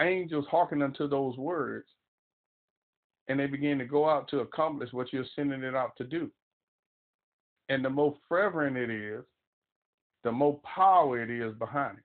angels 0.00 0.46
hearken 0.50 0.82
unto 0.82 1.08
those 1.08 1.36
words 1.36 1.86
and 3.28 3.40
they 3.40 3.46
begin 3.46 3.78
to 3.78 3.84
go 3.84 4.08
out 4.08 4.28
to 4.28 4.40
accomplish 4.40 4.92
what 4.92 5.12
you're 5.12 5.24
sending 5.34 5.62
it 5.62 5.74
out 5.74 5.96
to 5.96 6.04
do. 6.04 6.30
And 7.68 7.84
the 7.84 7.90
more 7.90 8.14
fervent 8.28 8.76
it 8.76 8.90
is, 8.90 9.24
the 10.22 10.32
more 10.32 10.60
power 10.62 11.22
it 11.22 11.30
is 11.30 11.54
behind 11.54 11.98
it. 11.98 12.04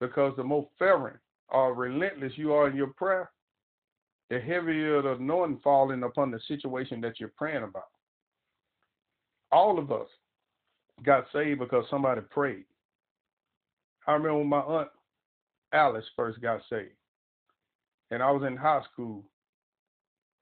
Because 0.00 0.34
the 0.36 0.44
more 0.44 0.68
fervent 0.78 1.16
or 1.48 1.74
relentless 1.74 2.32
you 2.36 2.52
are 2.52 2.68
in 2.68 2.76
your 2.76 2.88
prayer, 2.88 3.30
the 4.28 4.40
heavier 4.40 5.02
the 5.02 5.12
anointing 5.12 5.60
falling 5.62 6.02
upon 6.02 6.30
the 6.30 6.40
situation 6.48 7.00
that 7.00 7.20
you're 7.20 7.32
praying 7.36 7.62
about. 7.62 7.88
All 9.52 9.78
of 9.78 9.92
us 9.92 10.08
got 11.04 11.26
saved 11.32 11.60
because 11.60 11.84
somebody 11.88 12.20
prayed. 12.30 12.64
I 14.08 14.14
remember 14.14 14.44
my 14.44 14.60
aunt 14.60 14.88
Alice 15.72 16.04
first 16.14 16.40
got 16.40 16.60
saved. 16.70 16.90
And 18.10 18.22
I 18.22 18.30
was 18.30 18.44
in 18.46 18.56
high 18.56 18.82
school. 18.92 19.24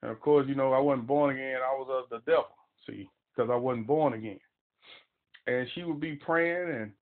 And 0.02 0.10
of 0.10 0.20
course, 0.20 0.46
you 0.48 0.54
know, 0.54 0.72
I 0.72 0.78
wasn't 0.78 1.06
born 1.06 1.34
again. 1.34 1.56
I 1.56 1.74
was 1.74 1.88
of 1.90 2.10
the 2.10 2.30
devil, 2.30 2.48
see, 2.87 3.08
because 3.34 3.50
I 3.50 3.56
wasn't 3.56 3.87
born 3.87 4.12
again. 4.12 4.40
And 5.46 5.66
she 5.74 5.82
would 5.82 6.00
be 6.00 6.16
praying, 6.16 6.76
and 6.78 6.92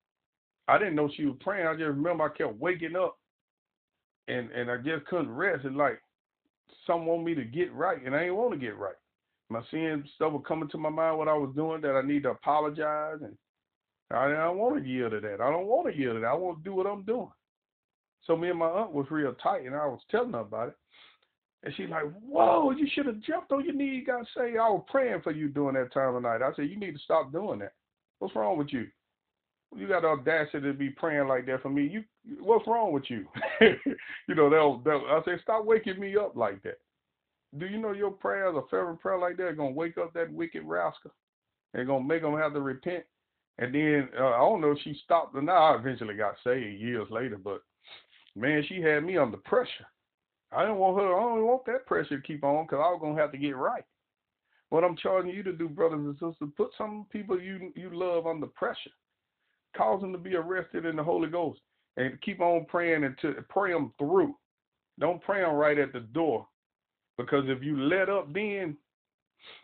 I 0.67 0.77
didn't 0.77 0.95
know 0.95 1.09
she 1.15 1.25
was 1.25 1.35
praying. 1.41 1.67
I 1.67 1.73
just 1.73 1.83
remember 1.83 2.23
I 2.23 2.37
kept 2.37 2.59
waking 2.59 2.95
up, 2.95 3.17
and 4.29 4.49
and 4.51 4.71
I 4.71 4.77
just 4.77 5.05
couldn't 5.07 5.31
rest. 5.31 5.65
And 5.65 5.75
like, 5.75 6.01
some 6.87 7.05
want 7.05 7.25
me 7.25 7.35
to 7.35 7.43
get 7.43 7.73
right, 7.73 8.01
and 8.05 8.15
I 8.15 8.19
didn't 8.19 8.37
want 8.37 8.53
to 8.53 8.57
get 8.57 8.77
right. 8.77 8.95
My 9.49 9.61
sin 9.69 10.03
stuff 10.15 10.31
was 10.31 10.43
coming 10.47 10.69
to 10.69 10.77
my 10.77 10.89
mind 10.89 11.17
what 11.17 11.27
I 11.27 11.33
was 11.33 11.53
doing 11.55 11.81
that 11.81 11.95
I 11.95 12.01
need 12.01 12.23
to 12.23 12.31
apologize, 12.31 13.19
and 13.21 13.35
I, 14.11 14.25
I 14.25 14.29
don't 14.29 14.57
want 14.57 14.81
to 14.81 14.89
yield 14.89 15.11
to 15.11 15.19
that. 15.19 15.41
I 15.41 15.51
don't 15.51 15.67
want 15.67 15.91
to 15.91 15.99
yield 15.99 16.15
to 16.15 16.21
that. 16.21 16.27
I 16.27 16.33
want 16.33 16.59
to 16.59 16.63
do 16.63 16.75
what 16.75 16.87
I'm 16.87 17.03
doing. 17.03 17.29
So 18.25 18.37
me 18.37 18.49
and 18.49 18.59
my 18.59 18.67
aunt 18.67 18.93
was 18.93 19.07
real 19.11 19.33
tight, 19.33 19.65
and 19.65 19.75
I 19.75 19.85
was 19.85 19.99
telling 20.09 20.33
her 20.33 20.39
about 20.39 20.69
it. 20.69 20.75
And 21.63 21.73
she's 21.75 21.89
like, 21.89 22.03
Whoa, 22.25 22.71
you 22.71 22.87
should 22.93 23.05
have 23.05 23.21
jumped 23.21 23.51
on 23.51 23.65
your 23.65 23.73
knee. 23.73 24.03
Got 24.05 24.25
say, 24.35 24.57
I 24.57 24.69
was 24.69 24.83
praying 24.89 25.21
for 25.23 25.31
you 25.31 25.49
during 25.49 25.75
that 25.75 25.93
time 25.93 26.15
of 26.15 26.23
night. 26.23 26.41
I 26.41 26.53
said, 26.55 26.69
You 26.69 26.77
need 26.77 26.93
to 26.93 27.03
stop 27.03 27.31
doing 27.31 27.59
that. 27.59 27.73
What's 28.19 28.35
wrong 28.35 28.57
with 28.57 28.71
you? 28.71 28.87
You 29.75 29.87
got 29.87 30.03
the 30.03 30.09
audacity 30.09 30.67
to 30.67 30.73
be 30.73 30.89
praying 30.89 31.27
like 31.27 31.45
that 31.47 31.61
for 31.61 31.69
me. 31.69 31.87
You, 31.87 32.03
what's 32.39 32.67
wrong 32.67 32.93
with 32.93 33.05
you? 33.09 33.25
you 33.61 34.35
know, 34.35 34.49
they'll, 34.49 34.77
they'll, 34.79 35.03
I 35.09 35.21
say, 35.25 35.41
stop 35.41 35.65
waking 35.65 35.99
me 35.99 36.15
up 36.15 36.35
like 36.35 36.61
that. 36.63 36.79
Do 37.57 37.65
you 37.65 37.79
know 37.79 37.91
your 37.91 38.11
prayers, 38.11 38.55
a 38.55 38.61
fervent 38.69 38.99
prayer 38.99 39.17
like 39.17 39.37
that, 39.37 39.57
gonna 39.57 39.71
wake 39.71 39.97
up 39.97 40.13
that 40.13 40.31
wicked 40.31 40.63
rascal? 40.63 41.11
They're 41.73 41.85
gonna 41.85 42.03
make 42.03 42.21
them 42.21 42.37
have 42.37 42.53
to 42.53 42.61
repent. 42.61 43.03
And 43.57 43.73
then 43.73 44.09
uh, 44.19 44.29
I 44.29 44.39
don't 44.39 44.61
know 44.61 44.71
if 44.71 44.79
she 44.83 44.99
stopped 45.03 45.35
or 45.35 45.41
not. 45.41 45.73
I 45.73 45.79
eventually 45.79 46.15
got 46.15 46.35
saved 46.43 46.81
years 46.81 47.07
later, 47.11 47.37
but 47.37 47.61
man, 48.35 48.63
she 48.67 48.81
had 48.81 49.03
me 49.03 49.17
under 49.17 49.37
pressure. 49.37 49.87
I 50.51 50.61
didn't 50.61 50.77
want 50.77 50.97
her. 50.99 51.17
I 51.17 51.21
don't 51.21 51.45
want 51.45 51.65
that 51.65 51.85
pressure 51.85 52.17
to 52.17 52.27
keep 52.27 52.43
on 52.43 52.65
because 52.65 52.83
I 52.83 52.91
was 52.91 52.99
gonna 53.01 53.19
have 53.19 53.31
to 53.31 53.37
get 53.37 53.55
right. 53.55 53.83
What 54.69 54.83
I'm 54.83 54.97
charging 54.97 55.31
you 55.31 55.43
to 55.43 55.53
do, 55.53 55.69
brothers 55.69 55.99
and 55.99 56.13
sisters, 56.13 56.49
put 56.57 56.71
some 56.77 57.05
people 57.11 57.39
you 57.39 57.71
you 57.75 57.89
love 57.91 58.27
under 58.27 58.47
pressure, 58.47 58.91
cause 59.75 60.01
them 60.01 60.11
to 60.13 60.17
be 60.17 60.35
arrested 60.35 60.85
in 60.85 60.95
the 60.95 61.03
Holy 61.03 61.29
Ghost, 61.29 61.59
and 61.97 62.21
keep 62.21 62.41
on 62.41 62.65
praying 62.65 63.03
and 63.03 63.17
to 63.21 63.43
pray 63.49 63.71
them 63.71 63.93
through. 63.97 64.35
Don't 64.99 65.21
pray 65.21 65.41
them 65.41 65.53
right 65.53 65.77
at 65.79 65.93
the 65.93 66.01
door, 66.01 66.47
because 67.17 67.45
if 67.47 67.63
you 67.63 67.79
let 67.79 68.09
up, 68.09 68.31
then 68.33 68.77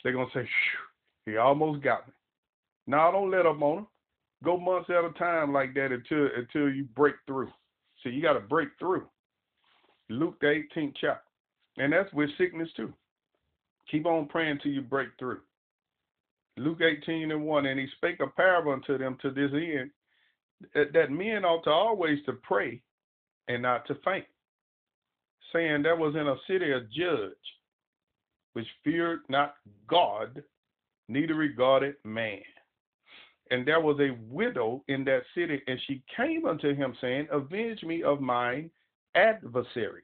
they're 0.04 0.14
gonna 0.14 0.32
say, 0.34 0.50
"He 1.26 1.38
almost 1.38 1.82
got 1.82 2.08
me." 2.08 2.14
Now 2.88 3.12
don't 3.12 3.32
let 3.32 3.46
up 3.46 3.62
on 3.62 3.76
them. 3.78 3.88
Go 4.44 4.58
months 4.58 4.90
at 4.90 5.04
a 5.04 5.12
time 5.12 5.54
like 5.54 5.74
that 5.76 5.92
until 5.92 6.30
until 6.36 6.70
you 6.70 6.86
break 6.96 7.16
through. 7.28 7.52
So 8.02 8.10
you 8.10 8.22
got 8.22 8.34
to 8.34 8.40
break 8.40 8.70
through. 8.80 9.08
Luke 10.10 10.40
the 10.40 10.64
18th 10.76 10.94
chapter. 11.00 11.24
And 11.78 11.94
that's 11.94 12.12
with 12.14 12.30
sickness 12.38 12.70
too. 12.76 12.94
Keep 13.92 14.06
on 14.06 14.28
praying 14.28 14.60
till 14.62 14.72
you 14.72 14.82
break 14.82 15.10
through. 15.18 15.40
Luke 16.58 16.82
18 16.82 17.32
and 17.32 17.46
1, 17.46 17.66
and 17.66 17.80
he 17.80 17.88
spake 17.96 18.20
a 18.20 18.28
parable 18.28 18.74
unto 18.74 18.98
them 18.98 19.18
to 19.22 19.32
this 19.32 19.52
end, 19.54 19.92
that 20.74 21.10
men 21.10 21.46
ought 21.46 21.64
to 21.64 21.70
always 21.70 22.20
to 22.26 22.34
pray 22.34 22.82
and 23.48 23.62
not 23.62 23.88
to 23.88 23.96
faint, 24.04 24.26
saying 25.54 25.82
there 25.82 25.96
was 25.96 26.16
in 26.16 26.28
a 26.28 26.36
city 26.48 26.72
a 26.72 26.82
judge 26.82 27.32
which 28.54 28.68
feared 28.84 29.22
not 29.30 29.56
God, 29.88 30.44
neither 31.08 31.36
regarded 31.36 31.96
man. 32.04 32.42
And 33.52 33.66
there 33.66 33.82
was 33.82 34.00
a 34.00 34.16
widow 34.32 34.84
in 34.88 35.04
that 35.06 35.24
city, 35.34 35.62
and 35.68 35.80
she 35.88 36.04
came 36.16 36.46
unto 36.46 36.76
him, 36.76 36.96
saying, 37.02 37.28
Avenge 37.32 37.82
me 37.84 38.04
of 38.04 38.22
mine 38.22 38.70
adversary. 39.16 40.04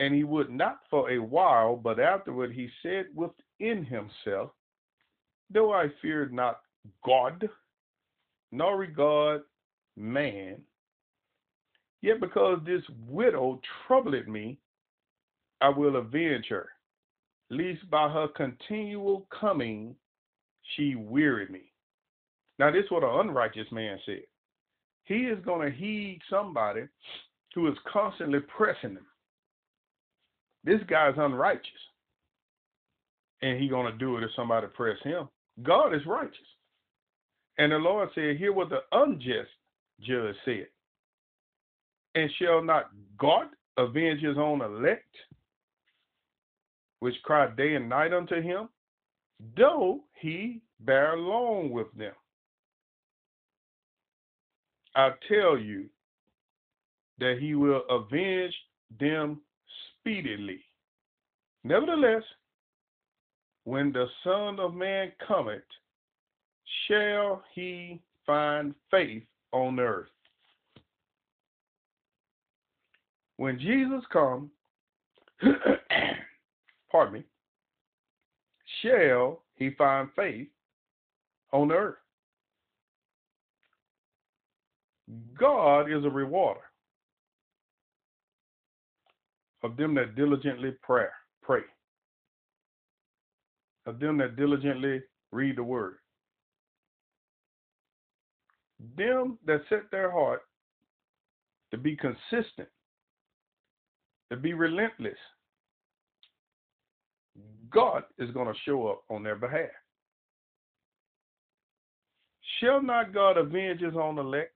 And 0.00 0.14
he 0.14 0.24
would 0.24 0.50
not 0.50 0.80
for 0.88 1.10
a 1.10 1.18
while, 1.18 1.76
but 1.76 2.00
afterward 2.00 2.52
he 2.52 2.70
said 2.82 3.06
within 3.14 3.84
himself, 3.84 4.52
Though 5.50 5.72
I 5.72 5.88
fear 6.00 6.28
not 6.30 6.60
God, 7.04 7.48
nor 8.52 8.76
regard 8.76 9.42
man, 9.96 10.60
yet 12.00 12.20
because 12.20 12.60
this 12.64 12.82
widow 13.06 13.60
troubled 13.86 14.28
me, 14.28 14.58
I 15.60 15.68
will 15.68 15.96
avenge 15.96 16.46
her, 16.48 16.68
lest 17.50 17.90
by 17.90 18.08
her 18.08 18.28
continual 18.28 19.26
coming 19.38 19.96
she 20.76 20.94
weary 20.94 21.48
me. 21.48 21.72
Now, 22.58 22.70
this 22.70 22.84
is 22.84 22.90
what 22.90 23.04
an 23.04 23.28
unrighteous 23.28 23.70
man 23.70 23.98
said. 24.04 24.22
He 25.04 25.20
is 25.26 25.38
going 25.44 25.70
to 25.70 25.76
heed 25.76 26.20
somebody 26.28 26.82
who 27.54 27.68
is 27.68 27.78
constantly 27.90 28.40
pressing 28.40 28.90
him. 28.90 29.06
This 30.64 30.80
guy's 30.88 31.14
unrighteous. 31.16 31.66
And 33.40 33.60
he's 33.60 33.70
going 33.70 33.90
to 33.90 33.98
do 33.98 34.16
it 34.16 34.24
if 34.24 34.30
somebody 34.34 34.66
press 34.66 34.96
him. 35.02 35.28
God 35.62 35.94
is 35.94 36.04
righteous. 36.06 36.36
And 37.58 37.72
the 37.72 37.76
Lord 37.76 38.08
said, 38.14 38.36
Hear 38.36 38.52
what 38.52 38.68
the 38.68 38.80
unjust 38.92 39.50
judge 40.00 40.34
said. 40.44 40.66
And 42.14 42.30
shall 42.40 42.62
not 42.62 42.90
God 43.18 43.46
avenge 43.76 44.20
his 44.20 44.36
own 44.36 44.60
elect, 44.60 45.14
which 47.00 47.14
cry 47.22 47.48
day 47.56 47.74
and 47.74 47.88
night 47.88 48.12
unto 48.12 48.40
him, 48.40 48.68
though 49.56 50.00
he 50.20 50.60
bear 50.80 51.16
long 51.16 51.70
with 51.70 51.92
them? 51.96 52.12
I 54.94 55.10
tell 55.28 55.58
you 55.58 55.86
that 57.18 57.38
he 57.40 57.54
will 57.54 57.82
avenge 57.90 58.54
them 58.98 59.40
speedily. 60.00 60.60
Nevertheless, 61.64 62.22
when 63.64 63.92
the 63.92 64.06
Son 64.24 64.58
of 64.58 64.74
Man 64.74 65.12
cometh, 65.26 65.62
shall 66.86 67.42
he 67.54 68.00
find 68.24 68.74
faith 68.90 69.24
on 69.52 69.78
earth? 69.78 70.08
When 73.36 73.58
Jesus 73.58 74.02
comes, 74.12 74.50
pardon 76.90 77.14
me, 77.14 77.24
shall 78.82 79.42
he 79.54 79.70
find 79.76 80.08
faith 80.16 80.48
on 81.52 81.70
earth? 81.70 81.96
God 85.38 85.90
is 85.90 86.04
a 86.04 86.10
rewarder 86.10 86.60
of 89.62 89.76
them 89.76 89.94
that 89.94 90.14
diligently 90.16 90.72
pray, 90.82 91.06
pray, 91.42 91.62
of 93.86 93.98
them 93.98 94.18
that 94.18 94.36
diligently 94.36 95.00
read 95.32 95.56
the 95.56 95.62
word, 95.62 95.96
them 98.96 99.38
that 99.46 99.62
set 99.68 99.90
their 99.90 100.10
heart 100.10 100.42
to 101.70 101.78
be 101.78 101.96
consistent, 101.96 102.68
to 104.30 104.36
be 104.36 104.52
relentless. 104.52 105.18
God 107.70 108.02
is 108.18 108.30
going 108.30 108.48
to 108.48 108.60
show 108.64 108.88
up 108.88 109.02
on 109.10 109.22
their 109.22 109.36
behalf. 109.36 109.68
Shall 112.60 112.82
not 112.82 113.12
God 113.12 113.36
avenge 113.36 113.80
his 113.80 113.94
own 113.94 114.18
elect? 114.18 114.52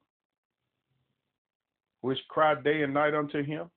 Which 2.02 2.18
cry 2.28 2.54
day 2.54 2.82
and 2.82 2.92
night 2.92 3.14
unto 3.14 3.42
him, 3.42 3.70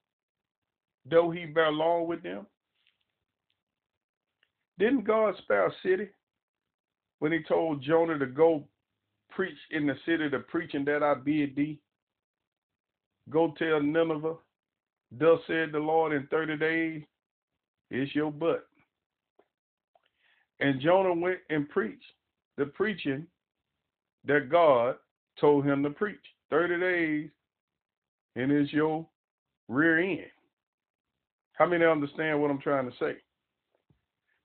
though 1.10 1.32
he 1.32 1.46
bear 1.46 1.72
long 1.72 2.08
with 2.08 2.22
them? 2.22 2.46
Didn't 4.78 5.06
God 5.06 5.36
spare 5.38 5.68
a 5.68 5.72
city 5.82 6.10
when 7.20 7.32
he 7.32 7.40
told 7.48 7.82
Jonah 7.82 8.20
to 8.20 8.26
go 8.26 8.68
preach 9.30 9.58
in 9.72 9.88
the 9.88 9.96
city 10.06 10.28
the 10.28 10.40
preaching 10.40 10.84
that 10.86 11.02
I 11.02 11.14
bid 11.14 11.56
thee? 11.56 11.80
Go 13.30 13.54
tell 13.58 13.82
Nineveh, 13.82 14.36
thus 15.12 15.40
said 15.48 15.72
the 15.72 15.80
Lord 15.80 16.14
in 16.14 16.28
30 16.28 16.58
days, 16.58 17.04
it's 17.90 18.14
your 18.14 18.32
butt. 18.32 18.68
And 20.60 20.82
Jonah 20.82 21.14
went 21.14 21.40
and 21.50 21.70
preached 21.70 22.04
the 22.58 22.66
preaching 22.66 23.28
that 24.26 24.50
God 24.50 24.96
told 25.40 25.66
him 25.66 25.84
to 25.84 25.90
preach. 25.92 26.18
30 26.50 26.80
days 26.80 27.30
and 28.36 28.52
it's 28.52 28.74
your 28.74 29.06
rear 29.68 30.00
end. 30.00 30.32
How 31.54 31.66
many 31.66 31.86
understand 31.86 32.42
what 32.42 32.52
I'm 32.52 32.62
trying 32.62 32.90
to 32.90 32.98
say? 33.00 33.14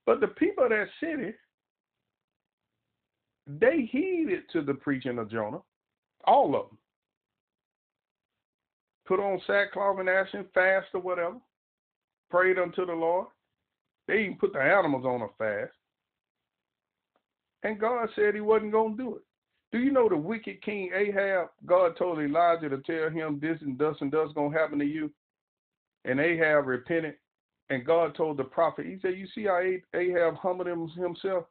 But 0.05 0.19
the 0.19 0.27
people 0.27 0.63
of 0.63 0.69
that 0.69 0.87
city, 0.99 1.33
they 3.47 3.89
heeded 3.91 4.43
to 4.53 4.61
the 4.61 4.73
preaching 4.73 5.19
of 5.19 5.29
Jonah, 5.29 5.59
all 6.25 6.55
of 6.55 6.69
them. 6.69 6.77
Put 9.07 9.19
on 9.19 9.41
sackcloth 9.45 9.99
and 9.99 10.09
ashes, 10.09 10.45
fast 10.53 10.87
or 10.93 11.01
whatever, 11.01 11.37
prayed 12.29 12.57
unto 12.57 12.85
the 12.85 12.93
Lord. 12.93 13.27
They 14.07 14.21
even 14.21 14.37
put 14.37 14.53
the 14.53 14.61
animals 14.61 15.05
on 15.05 15.21
a 15.21 15.27
fast. 15.37 15.73
And 17.63 17.79
God 17.79 18.09
said 18.15 18.33
he 18.33 18.41
wasn't 18.41 18.71
going 18.71 18.97
to 18.97 19.03
do 19.03 19.15
it. 19.17 19.21
Do 19.71 19.79
you 19.79 19.91
know 19.91 20.09
the 20.09 20.17
wicked 20.17 20.61
king 20.61 20.91
Ahab? 20.93 21.49
God 21.65 21.95
told 21.97 22.19
Elijah 22.19 22.69
to 22.69 22.77
tell 22.79 23.09
him 23.09 23.39
this 23.41 23.57
and 23.61 23.77
thus 23.77 23.95
and 24.01 24.11
thus 24.11 24.29
gonna 24.35 24.57
happen 24.57 24.79
to 24.79 24.85
you. 24.85 25.11
And 26.05 26.19
Ahab 26.19 26.67
repented. 26.67 27.15
And 27.69 27.85
God 27.85 28.15
told 28.15 28.35
the 28.35 28.43
prophet, 28.43 28.85
He 28.85 28.97
said, 29.01 29.17
You 29.17 29.27
see 29.33 29.45
how 29.45 29.61
Ahab 29.97 30.35
humbled 30.35 30.67
himself? 30.67 31.45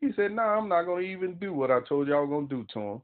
He 0.00 0.10
said, 0.14 0.32
No, 0.32 0.42
nah, 0.42 0.58
I'm 0.58 0.68
not 0.68 0.84
gonna 0.84 1.00
even 1.00 1.34
do 1.36 1.54
what 1.54 1.70
I 1.70 1.80
told 1.88 2.08
was 2.08 2.28
gonna 2.28 2.46
do 2.46 2.66
to 2.74 2.80
him. 2.80 3.02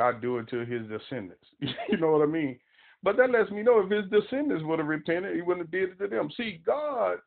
I 0.00 0.12
do 0.12 0.38
it 0.38 0.48
to 0.48 0.64
his 0.64 0.82
descendants. 0.88 1.44
you 1.60 1.98
know 1.98 2.10
what 2.10 2.22
I 2.22 2.26
mean? 2.26 2.58
But 3.02 3.16
that 3.16 3.30
lets 3.30 3.50
me 3.50 3.62
know 3.62 3.80
if 3.80 3.90
his 3.90 4.10
descendants 4.10 4.64
would 4.64 4.78
have 4.78 4.88
repented, 4.88 5.36
he 5.36 5.42
wouldn't 5.42 5.66
have 5.66 5.70
did 5.70 5.90
it 5.90 5.98
to 6.00 6.08
them. 6.08 6.30
See, 6.36 6.60
God 6.66 7.18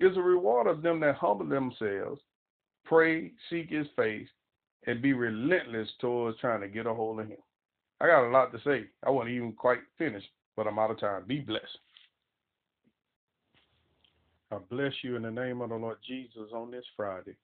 is 0.00 0.16
a 0.16 0.20
reward 0.20 0.66
of 0.66 0.82
them 0.82 1.00
that 1.00 1.14
humble 1.16 1.46
themselves, 1.46 2.20
pray, 2.84 3.32
seek 3.48 3.70
his 3.70 3.86
face, 3.96 4.28
and 4.86 5.02
be 5.02 5.12
relentless 5.12 5.88
towards 6.00 6.38
trying 6.40 6.60
to 6.60 6.68
get 6.68 6.86
a 6.86 6.94
hold 6.94 7.20
of 7.20 7.28
him. 7.28 7.38
I 8.00 8.06
got 8.06 8.26
a 8.26 8.30
lot 8.30 8.52
to 8.52 8.58
say. 8.64 8.86
I 9.06 9.10
wasn't 9.10 9.34
even 9.34 9.52
quite 9.52 9.78
finished, 9.96 10.28
but 10.56 10.66
I'm 10.66 10.78
out 10.78 10.90
of 10.90 10.98
time. 10.98 11.24
Be 11.26 11.40
blessed. 11.40 11.66
I 14.50 14.58
bless 14.70 14.92
you 15.02 15.16
in 15.16 15.22
the 15.22 15.30
name 15.30 15.60
of 15.60 15.70
the 15.70 15.76
Lord 15.76 15.98
Jesus 16.06 16.50
on 16.52 16.70
this 16.70 16.84
Friday. 16.96 17.36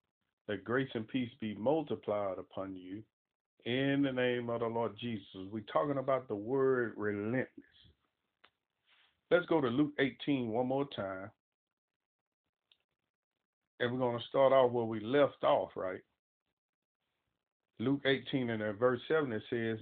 That 0.47 0.65
grace 0.65 0.91
and 0.95 1.07
peace 1.07 1.31
be 1.41 1.55
multiplied 1.55 2.39
upon 2.39 2.75
you 2.75 3.03
in 3.65 4.03
the 4.03 4.13
name 4.13 4.51
of 4.51 4.61
the 4.61 4.67
Lord 4.67 4.93
Jesus. 5.01 5.25
We're 5.51 5.63
talking 5.73 5.99
about 5.99 6.29
the 6.29 6.35
word 6.35 6.95
relentless. 6.97 7.49
Let's 9.31 9.47
go 9.47 9.61
to 9.61 9.69
Luke 9.69 9.93
18 9.99 10.49
one 10.49 10.67
more 10.67 10.89
time. 10.97 11.31
And 13.81 13.93
we're 13.93 13.99
going 13.99 14.19
to 14.19 14.25
start 14.29 14.53
off 14.53 14.73
where 14.73 14.85
we 14.85 15.01
left 15.01 15.45
off, 15.45 15.71
right? 15.77 16.01
Luke 17.81 18.03
18 18.05 18.51
and 18.51 18.79
verse 18.79 19.01
7 19.09 19.33
it 19.33 19.43
says, 19.49 19.79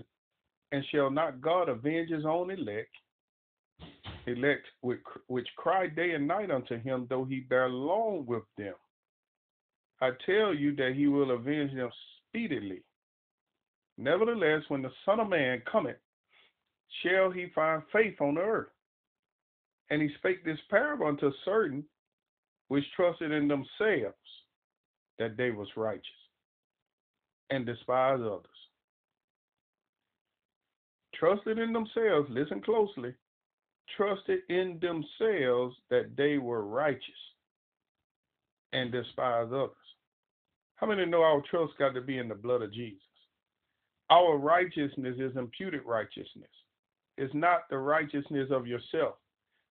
And 0.72 0.84
shall 0.90 1.10
not 1.10 1.40
God 1.40 1.68
avenge 1.68 2.10
his 2.10 2.26
own 2.26 2.50
elect, 2.50 2.94
elect 4.26 4.66
which, 4.82 5.00
which 5.28 5.48
cry 5.56 5.86
day 5.86 6.12
and 6.12 6.28
night 6.28 6.50
unto 6.50 6.78
him, 6.78 7.06
though 7.08 7.24
he 7.24 7.40
bear 7.40 7.68
long 7.68 8.26
with 8.26 8.42
them? 8.58 8.74
I 10.02 10.10
tell 10.26 10.54
you 10.54 10.76
that 10.76 10.92
he 10.94 11.06
will 11.06 11.30
avenge 11.30 11.74
them 11.74 11.88
speedily. 12.28 12.82
Nevertheless, 13.96 14.62
when 14.68 14.82
the 14.82 14.92
Son 15.06 15.20
of 15.20 15.30
Man 15.30 15.62
cometh, 15.70 15.96
shall 17.02 17.30
he 17.30 17.46
find 17.54 17.82
faith 17.92 18.20
on 18.20 18.36
earth? 18.36 18.68
And 19.88 20.02
he 20.02 20.10
spake 20.18 20.44
this 20.44 20.58
parable 20.68 21.06
unto 21.06 21.30
certain 21.46 21.82
which 22.68 22.84
trusted 22.94 23.30
in 23.30 23.48
themselves 23.48 24.16
that 25.18 25.38
they 25.38 25.50
was 25.50 25.68
righteous 25.76 26.25
and 27.50 27.66
despise 27.66 28.20
others. 28.20 28.46
Trusted 31.14 31.58
in 31.58 31.72
themselves, 31.72 32.28
listen 32.30 32.60
closely, 32.60 33.14
trusted 33.96 34.40
in 34.48 34.78
themselves 34.80 35.74
that 35.90 36.10
they 36.16 36.38
were 36.38 36.64
righteous 36.64 37.02
and 38.72 38.92
despise 38.92 39.48
others. 39.52 39.70
How 40.76 40.86
many 40.86 41.06
know 41.06 41.22
our 41.22 41.42
trust 41.50 41.72
got 41.78 41.94
to 41.94 42.02
be 42.02 42.18
in 42.18 42.28
the 42.28 42.34
blood 42.34 42.62
of 42.62 42.72
Jesus? 42.72 43.00
Our 44.10 44.36
righteousness 44.36 45.16
is 45.18 45.36
imputed 45.36 45.80
righteousness. 45.86 46.50
It's 47.16 47.34
not 47.34 47.68
the 47.70 47.78
righteousness 47.78 48.48
of 48.50 48.66
yourself. 48.66 49.14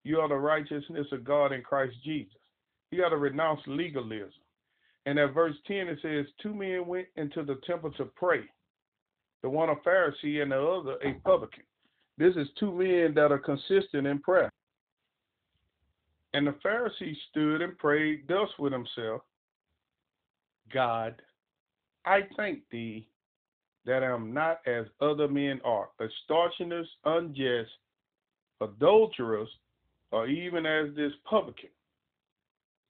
You 0.04 0.20
are 0.20 0.30
the 0.30 0.36
righteousness 0.36 1.08
of 1.12 1.24
God 1.24 1.52
in 1.52 1.62
Christ 1.62 1.96
Jesus. 2.04 2.34
You 2.92 3.02
got 3.02 3.10
to 3.10 3.18
renounce 3.18 3.62
legalism. 3.68 4.32
And 5.06 5.20
at 5.20 5.34
verse 5.34 5.56
10, 5.68 5.88
it 5.88 6.00
says, 6.02 6.26
Two 6.42 6.54
men 6.54 6.88
went 6.88 7.08
into 7.16 7.44
the 7.44 7.60
temple 7.68 7.92
to 7.92 8.06
pray, 8.06 8.42
the 9.44 9.50
one 9.50 9.70
a 9.70 9.76
Pharisee 9.76 10.42
and 10.42 10.52
the 10.52 10.60
other 10.60 10.98
a 11.04 11.14
publican. 11.24 11.64
This 12.18 12.36
is 12.36 12.48
two 12.60 12.72
men 12.72 13.14
that 13.16 13.32
are 13.32 13.38
consistent 13.38 14.08
in 14.08 14.20
prayer. 14.20 14.52
And 16.34 16.48
the 16.48 16.56
Pharisee 16.66 17.16
stood 17.30 17.62
and 17.62 17.78
prayed 17.78 18.28
thus 18.28 18.50
with 18.58 18.74
himself 18.74 19.22
God, 20.74 21.22
I 22.06 22.22
thank 22.36 22.62
thee 22.72 23.08
that 23.86 24.04
I 24.04 24.08
am 24.08 24.34
not 24.34 24.60
as 24.66 24.86
other 25.00 25.28
men 25.28 25.62
are, 25.64 25.90
extortioners, 26.02 26.90
unjust, 27.06 27.70
adulterers, 28.62 29.50
or 30.12 30.28
even 30.28 30.66
as 30.66 30.96
this 30.96 31.12
publican. 31.30 31.70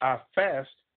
I 0.02 0.20
fast 0.34 0.70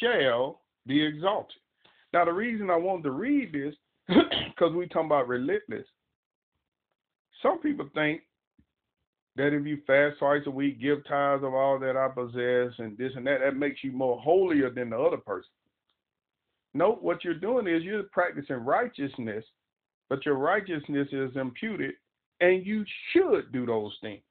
shall 0.00 0.60
be 0.86 1.02
exalted. 1.02 1.56
Now, 2.12 2.24
the 2.24 2.32
reason 2.32 2.70
I 2.70 2.76
wanted 2.76 3.04
to 3.04 3.10
read 3.12 3.52
this, 3.52 3.74
because 4.08 4.74
we 4.74 4.86
talking 4.86 5.06
about 5.06 5.28
relentless. 5.28 5.86
Some 7.42 7.60
people 7.60 7.88
think 7.94 8.22
that 9.36 9.54
if 9.54 9.64
you 9.64 9.78
fast 9.86 10.18
twice 10.18 10.42
a 10.46 10.50
week, 10.50 10.80
give 10.80 11.06
tithes 11.06 11.44
of 11.44 11.54
all 11.54 11.78
that 11.78 11.96
I 11.96 12.08
possess, 12.08 12.78
and 12.78 12.98
this 12.98 13.12
and 13.14 13.26
that, 13.26 13.40
that 13.40 13.56
makes 13.56 13.82
you 13.82 13.92
more 13.92 14.20
holier 14.20 14.70
than 14.70 14.90
the 14.90 14.98
other 14.98 15.16
person. 15.16 15.50
Note 16.74 17.02
what 17.02 17.24
you're 17.24 17.34
doing 17.34 17.66
is 17.66 17.82
you're 17.82 18.04
practicing 18.04 18.56
righteousness, 18.56 19.44
but 20.08 20.24
your 20.26 20.36
righteousness 20.36 21.08
is 21.12 21.30
imputed, 21.36 21.94
and 22.40 22.66
you 22.66 22.84
should 23.12 23.52
do 23.52 23.66
those 23.66 23.96
things. 24.00 24.22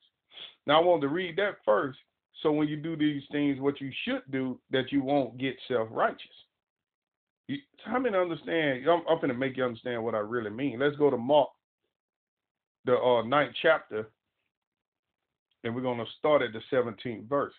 Now, 0.68 0.82
I 0.82 0.86
want 0.86 1.02
to 1.02 1.08
read 1.08 1.38
that 1.38 1.58
first. 1.66 2.00
So 2.42 2.52
when 2.52 2.68
you 2.68 2.78
do 2.78 2.96
these 2.96 3.24
things, 3.32 3.60
what 3.60 3.82
you 3.82 3.92
should 4.06 4.22
do, 4.32 4.60
that 4.72 4.92
you 4.92 5.04
won't 5.04 5.38
get 5.38 5.56
self-righteous. 5.68 6.28
You, 7.48 7.58
how 7.84 8.00
many 8.00 8.18
understand? 8.18 8.88
I'm, 8.88 9.02
I'm 9.10 9.28
to 9.28 9.34
make 9.34 9.58
you 9.58 9.66
understand 9.66 10.04
what 10.04 10.16
I 10.16 10.20
really 10.20 10.52
mean. 10.52 10.80
Let's 10.80 10.96
go 10.96 11.10
to 11.10 11.18
Mark, 11.18 11.50
the 12.86 12.96
uh, 12.96 13.24
ninth 13.24 13.56
chapter, 13.62 14.10
and 15.64 15.76
we're 15.76 15.82
going 15.82 15.98
to 15.98 16.06
start 16.18 16.42
at 16.42 16.54
the 16.54 16.62
17th 16.72 17.28
verse. 17.28 17.54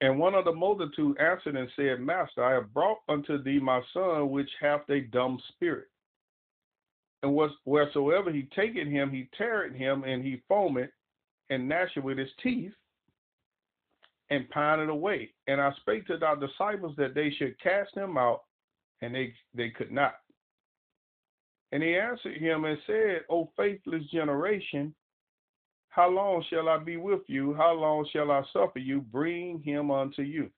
And 0.00 0.18
one 0.18 0.34
of 0.34 0.44
the 0.44 0.52
multitude 0.52 1.18
answered 1.18 1.56
and 1.56 1.68
said, 1.76 2.00
Master, 2.00 2.44
I 2.44 2.52
have 2.52 2.74
brought 2.74 2.98
unto 3.08 3.42
thee 3.42 3.58
my 3.58 3.80
son, 3.94 4.30
which 4.30 4.50
hath 4.60 4.82
a 4.90 5.00
dumb 5.00 5.40
spirit. 5.48 5.86
And 7.22 7.34
wheresoever 7.64 8.30
he 8.30 8.46
taketh 8.54 8.86
him, 8.86 9.10
he 9.10 9.30
teareth 9.38 9.74
him, 9.74 10.04
and 10.04 10.22
he 10.22 10.42
foameth, 10.50 10.90
and 11.50 11.70
gnasheth 11.70 12.02
with 12.02 12.18
his 12.18 12.30
teeth, 12.42 12.72
and 14.30 14.48
pineth 14.50 14.88
away. 14.88 15.30
And 15.46 15.60
I 15.60 15.72
spake 15.80 16.06
to 16.06 16.16
thy 16.16 16.34
disciples 16.34 16.94
that 16.96 17.14
they 17.14 17.30
should 17.30 17.60
cast 17.60 17.94
him 17.96 18.16
out, 18.16 18.42
and 19.02 19.14
they, 19.14 19.34
they 19.54 19.70
could 19.70 19.92
not. 19.92 20.14
And 21.72 21.82
he 21.82 21.96
answered 21.96 22.36
him 22.36 22.64
and 22.64 22.78
said, 22.86 23.22
O 23.28 23.50
faithless 23.56 24.04
generation, 24.12 24.94
how 25.88 26.08
long 26.08 26.44
shall 26.50 26.68
I 26.68 26.78
be 26.78 26.96
with 26.96 27.22
you? 27.26 27.54
How 27.54 27.72
long 27.72 28.06
shall 28.12 28.30
I 28.30 28.42
suffer 28.52 28.78
you? 28.78 29.00
Bring 29.00 29.62
him 29.62 29.90
unto 29.90 30.22
you. 30.22 30.50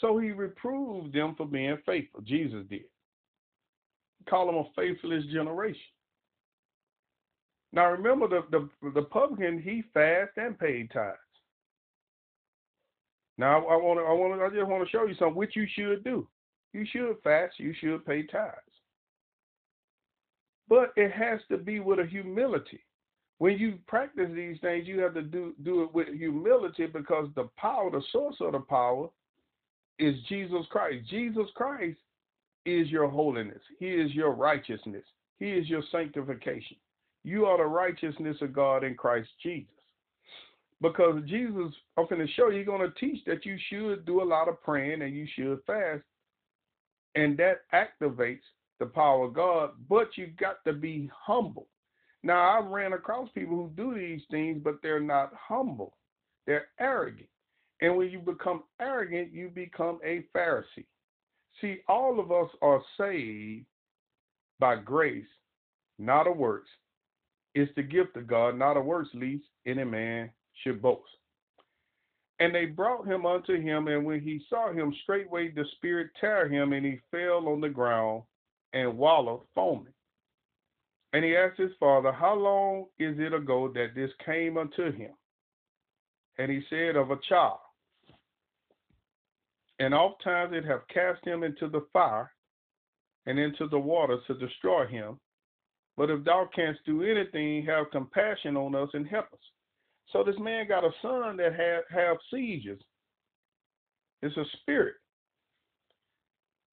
So 0.00 0.18
he 0.18 0.30
reproved 0.30 1.12
them 1.14 1.34
for 1.36 1.46
being 1.46 1.78
faithful. 1.84 2.20
Jesus 2.22 2.64
did. 2.70 2.84
Call 4.28 4.46
them 4.46 4.56
a 4.56 4.64
faithless 4.76 5.24
generation. 5.32 5.80
Now 7.72 7.90
remember 7.90 8.28
the, 8.28 8.44
the, 8.50 8.90
the 8.90 9.02
publican, 9.02 9.60
he 9.60 9.82
fasted 9.92 10.44
and 10.44 10.58
paid 10.58 10.90
tithes. 10.92 11.16
Now 13.36 13.66
I 13.66 13.76
want 13.76 14.00
to 14.00 14.04
I 14.04 14.12
want 14.12 14.38
to 14.38 14.44
I 14.44 14.48
just 14.48 14.70
want 14.70 14.84
to 14.84 14.90
show 14.90 15.06
you 15.06 15.14
something 15.14 15.36
which 15.36 15.54
you 15.54 15.66
should 15.74 16.02
do. 16.02 16.26
You 16.72 16.84
should 16.90 17.16
fast, 17.22 17.58
you 17.58 17.74
should 17.80 18.04
pay 18.04 18.24
tithes. 18.24 18.54
But 20.68 20.92
it 20.96 21.12
has 21.12 21.40
to 21.50 21.56
be 21.56 21.80
with 21.80 21.98
a 21.98 22.06
humility 22.06 22.80
when 23.38 23.56
you 23.56 23.78
practice 23.86 24.28
these 24.34 24.58
things, 24.60 24.86
you 24.86 25.00
have 25.00 25.14
to 25.14 25.22
do 25.22 25.54
do 25.62 25.84
it 25.84 25.94
with 25.94 26.08
humility 26.08 26.86
because 26.86 27.28
the 27.34 27.48
power, 27.56 27.90
the 27.90 28.02
source 28.12 28.36
of 28.40 28.52
the 28.52 28.60
power, 28.60 29.08
is 29.98 30.14
Jesus 30.28 30.66
Christ. 30.70 31.08
Jesus 31.08 31.46
Christ 31.54 31.98
is 32.66 32.88
your 32.88 33.08
holiness. 33.08 33.62
He 33.78 33.86
is 33.86 34.12
your 34.12 34.32
righteousness. 34.32 35.04
He 35.38 35.50
is 35.50 35.68
your 35.68 35.82
sanctification. 35.90 36.76
You 37.24 37.46
are 37.46 37.58
the 37.58 37.64
righteousness 37.64 38.36
of 38.40 38.52
God 38.52 38.84
in 38.84 38.94
Christ 38.94 39.28
Jesus. 39.42 39.68
Because 40.80 41.20
Jesus, 41.26 41.72
I'm 41.96 42.06
going 42.08 42.24
to 42.24 42.32
show 42.34 42.48
you, 42.48 42.58
he's 42.58 42.66
going 42.66 42.80
to 42.80 42.98
teach 43.00 43.24
that 43.26 43.44
you 43.44 43.56
should 43.68 44.06
do 44.06 44.22
a 44.22 44.24
lot 44.24 44.48
of 44.48 44.62
praying 44.62 45.02
and 45.02 45.14
you 45.14 45.26
should 45.34 45.58
fast. 45.66 46.02
And 47.14 47.36
that 47.38 47.62
activates 47.74 48.40
the 48.78 48.86
power 48.86 49.24
of 49.24 49.34
God, 49.34 49.70
but 49.88 50.08
you 50.16 50.28
got 50.38 50.64
to 50.64 50.72
be 50.72 51.10
humble. 51.12 51.66
Now, 52.22 52.58
I've 52.58 52.70
ran 52.70 52.92
across 52.92 53.28
people 53.34 53.56
who 53.56 53.70
do 53.76 53.98
these 53.98 54.22
things, 54.30 54.60
but 54.62 54.76
they're 54.82 55.00
not 55.00 55.32
humble. 55.34 55.96
They're 56.46 56.68
arrogant. 56.78 57.28
And 57.80 57.96
when 57.96 58.10
you 58.10 58.18
become 58.18 58.64
arrogant, 58.80 59.32
you 59.32 59.48
become 59.48 59.98
a 60.04 60.24
Pharisee. 60.34 60.86
See, 61.60 61.78
all 61.88 62.20
of 62.20 62.30
us 62.30 62.50
are 62.62 62.82
saved 62.96 63.66
by 64.58 64.76
grace, 64.76 65.26
not 65.98 66.26
of 66.26 66.36
works. 66.36 66.68
It's 67.54 67.72
the 67.76 67.82
gift 67.82 68.16
of 68.16 68.26
God, 68.26 68.58
not 68.58 68.76
of 68.76 68.84
works, 68.84 69.10
least 69.14 69.44
any 69.66 69.84
man 69.84 70.30
should 70.62 70.82
boast. 70.82 71.10
And 72.40 72.54
they 72.54 72.66
brought 72.66 73.06
him 73.06 73.26
unto 73.26 73.60
him, 73.60 73.88
and 73.88 74.04
when 74.04 74.20
he 74.20 74.40
saw 74.48 74.72
him, 74.72 74.94
straightway 75.02 75.50
the 75.50 75.64
Spirit 75.76 76.10
tear 76.20 76.48
him, 76.48 76.72
and 76.72 76.86
he 76.86 77.00
fell 77.10 77.48
on 77.48 77.60
the 77.60 77.68
ground 77.68 78.22
and 78.72 78.98
wallowed 78.98 79.42
foaming. 79.54 79.92
And 81.12 81.24
he 81.24 81.36
asked 81.36 81.58
his 81.58 81.72
father, 81.80 82.12
How 82.12 82.34
long 82.34 82.86
is 82.98 83.18
it 83.18 83.32
ago 83.34 83.68
that 83.74 83.94
this 83.94 84.10
came 84.24 84.58
unto 84.58 84.92
him? 84.92 85.12
And 86.38 86.50
he 86.50 86.62
said, 86.70 86.96
Of 86.96 87.10
a 87.10 87.18
child. 87.28 87.58
and 89.80 89.94
oft 89.94 90.22
times 90.22 90.52
it 90.54 90.64
have 90.64 90.86
cast 90.88 91.24
him 91.24 91.42
into 91.42 91.68
the 91.68 91.86
fire 91.92 92.30
and 93.26 93.38
into 93.38 93.68
the 93.68 93.78
waters 93.78 94.20
to 94.26 94.34
destroy 94.34 94.86
him. 94.86 95.18
But 95.98 96.10
if 96.10 96.24
thou 96.24 96.48
canst 96.54 96.78
do 96.86 97.02
anything, 97.02 97.66
have 97.66 97.90
compassion 97.90 98.56
on 98.56 98.76
us 98.76 98.88
and 98.94 99.04
help 99.04 99.26
us. 99.32 99.40
So 100.12 100.22
this 100.22 100.38
man 100.38 100.68
got 100.68 100.84
a 100.84 100.90
son 101.02 101.36
that 101.38 101.54
had 101.54 101.80
have 101.90 102.16
seizures. 102.32 102.80
It's 104.22 104.36
a 104.36 104.44
spirit. 104.60 104.94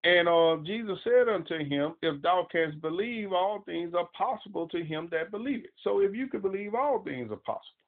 And 0.03 0.28
uh, 0.30 0.57
Jesus 0.63 0.99
said 1.03 1.28
unto 1.28 1.57
him, 1.57 1.95
If 2.03 2.21
thou 2.21 2.47
canst 2.51 2.80
believe, 2.80 3.34
all 3.34 3.63
things 3.65 3.95
are 3.95 4.07
possible 4.15 4.67
to 4.69 4.84
him 4.84 5.09
that 5.11 5.32
believeth. 5.32 5.71
So 5.84 6.01
if 6.01 6.13
you 6.13 6.28
can 6.28 6.41
believe, 6.41 6.76
all 6.76 7.03
things 7.03 7.32
are 7.32 7.38
possible. 7.38 7.82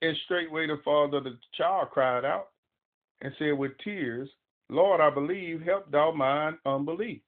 And 0.00 0.16
straightway 0.24 0.68
the 0.68 0.78
father 0.84 1.16
of 1.16 1.24
the 1.24 1.36
child 1.54 1.88
cried 1.90 2.24
out 2.24 2.50
and 3.20 3.32
said 3.40 3.58
with 3.58 3.72
tears, 3.82 4.30
Lord, 4.70 5.00
I 5.00 5.10
believe, 5.10 5.60
help 5.62 5.90
thou 5.90 6.12
mine 6.12 6.56
unbelief. 6.64 7.20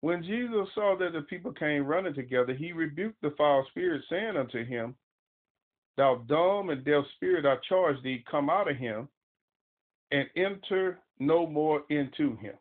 When 0.00 0.22
Jesus 0.22 0.68
saw 0.74 0.96
that 0.98 1.12
the 1.12 1.22
people 1.22 1.52
came 1.52 1.84
running 1.84 2.14
together, 2.14 2.54
he 2.54 2.72
rebuked 2.72 3.20
the 3.20 3.34
foul 3.36 3.66
spirit, 3.70 4.02
saying 4.08 4.36
unto 4.36 4.64
him, 4.64 4.94
Thou 5.96 6.22
dumb 6.28 6.70
and 6.70 6.84
deaf 6.84 7.04
spirit, 7.16 7.44
I 7.44 7.56
charge 7.68 8.00
thee, 8.02 8.24
come 8.30 8.48
out 8.48 8.70
of 8.70 8.76
him 8.76 9.08
and 10.12 10.26
enter 10.36 11.00
no 11.18 11.46
more 11.46 11.82
into 11.90 12.36
him. 12.36 12.54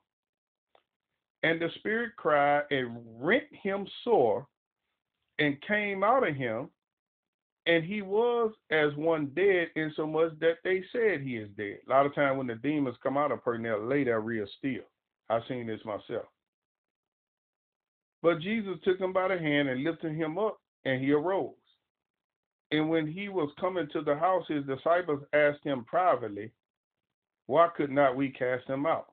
And 1.43 1.61
the 1.61 1.69
spirit 1.75 2.13
cried 2.17 2.63
and 2.71 2.97
rent 3.19 3.45
him 3.51 3.85
sore 4.03 4.47
and 5.39 5.61
came 5.67 6.03
out 6.03 6.27
of 6.27 6.35
him, 6.35 6.69
and 7.67 7.83
he 7.83 8.01
was 8.01 8.53
as 8.71 8.95
one 8.95 9.27
dead, 9.35 9.67
insomuch 9.75 10.33
that 10.39 10.57
they 10.63 10.83
said 10.91 11.21
he 11.21 11.37
is 11.37 11.49
dead. 11.55 11.77
A 11.87 11.89
lot 11.89 12.05
of 12.07 12.15
times 12.15 12.37
when 12.37 12.47
the 12.47 12.55
demons 12.55 12.95
come 13.03 13.17
out 13.17 13.31
of 13.31 13.37
a 13.37 13.41
person, 13.41 13.63
they'll 13.63 13.85
lay 13.85 14.03
there 14.03 14.21
real 14.21 14.47
still. 14.57 14.83
I've 15.29 15.43
seen 15.47 15.67
this 15.67 15.81
myself. 15.85 16.25
But 18.21 18.41
Jesus 18.41 18.77
took 18.83 18.99
him 18.99 19.13
by 19.13 19.27
the 19.27 19.37
hand 19.37 19.69
and 19.69 19.83
lifted 19.83 20.13
him 20.15 20.37
up, 20.37 20.59
and 20.85 21.03
he 21.03 21.11
arose. 21.11 21.53
And 22.71 22.89
when 22.89 23.07
he 23.07 23.29
was 23.29 23.49
coming 23.59 23.87
to 23.93 24.01
the 24.01 24.15
house, 24.15 24.43
his 24.47 24.65
disciples 24.65 25.21
asked 25.33 25.63
him 25.63 25.85
privately, 25.85 26.51
Why 27.45 27.69
could 27.75 27.91
not 27.91 28.15
we 28.15 28.29
cast 28.29 28.67
him 28.67 28.85
out? 28.85 29.07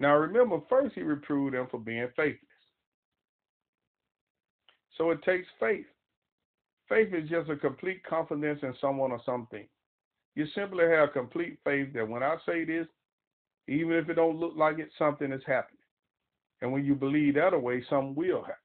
Now 0.00 0.16
remember, 0.16 0.60
first 0.68 0.94
he 0.94 1.02
reproved 1.02 1.54
them 1.54 1.68
for 1.70 1.78
being 1.78 2.08
faithless. 2.16 2.38
So 4.96 5.10
it 5.10 5.22
takes 5.22 5.46
faith 5.60 5.86
Faith 6.92 7.14
is 7.14 7.28
just 7.30 7.48
a 7.48 7.56
complete 7.56 8.04
confidence 8.04 8.60
in 8.62 8.74
someone 8.78 9.12
or 9.12 9.20
something. 9.24 9.66
You 10.34 10.44
simply 10.54 10.84
have 10.84 11.14
complete 11.14 11.58
faith 11.64 11.88
that 11.94 12.06
when 12.06 12.22
I 12.22 12.36
say 12.44 12.66
this, 12.66 12.86
even 13.66 13.92
if 13.92 14.10
it 14.10 14.14
don't 14.14 14.38
look 14.38 14.52
like 14.56 14.78
it, 14.78 14.90
something 14.98 15.32
is 15.32 15.40
happening. 15.46 15.81
And 16.62 16.72
when 16.72 16.84
you 16.84 16.94
believe 16.94 17.34
that 17.34 17.60
way, 17.60 17.84
something 17.90 18.14
will 18.14 18.40
happen. 18.40 18.56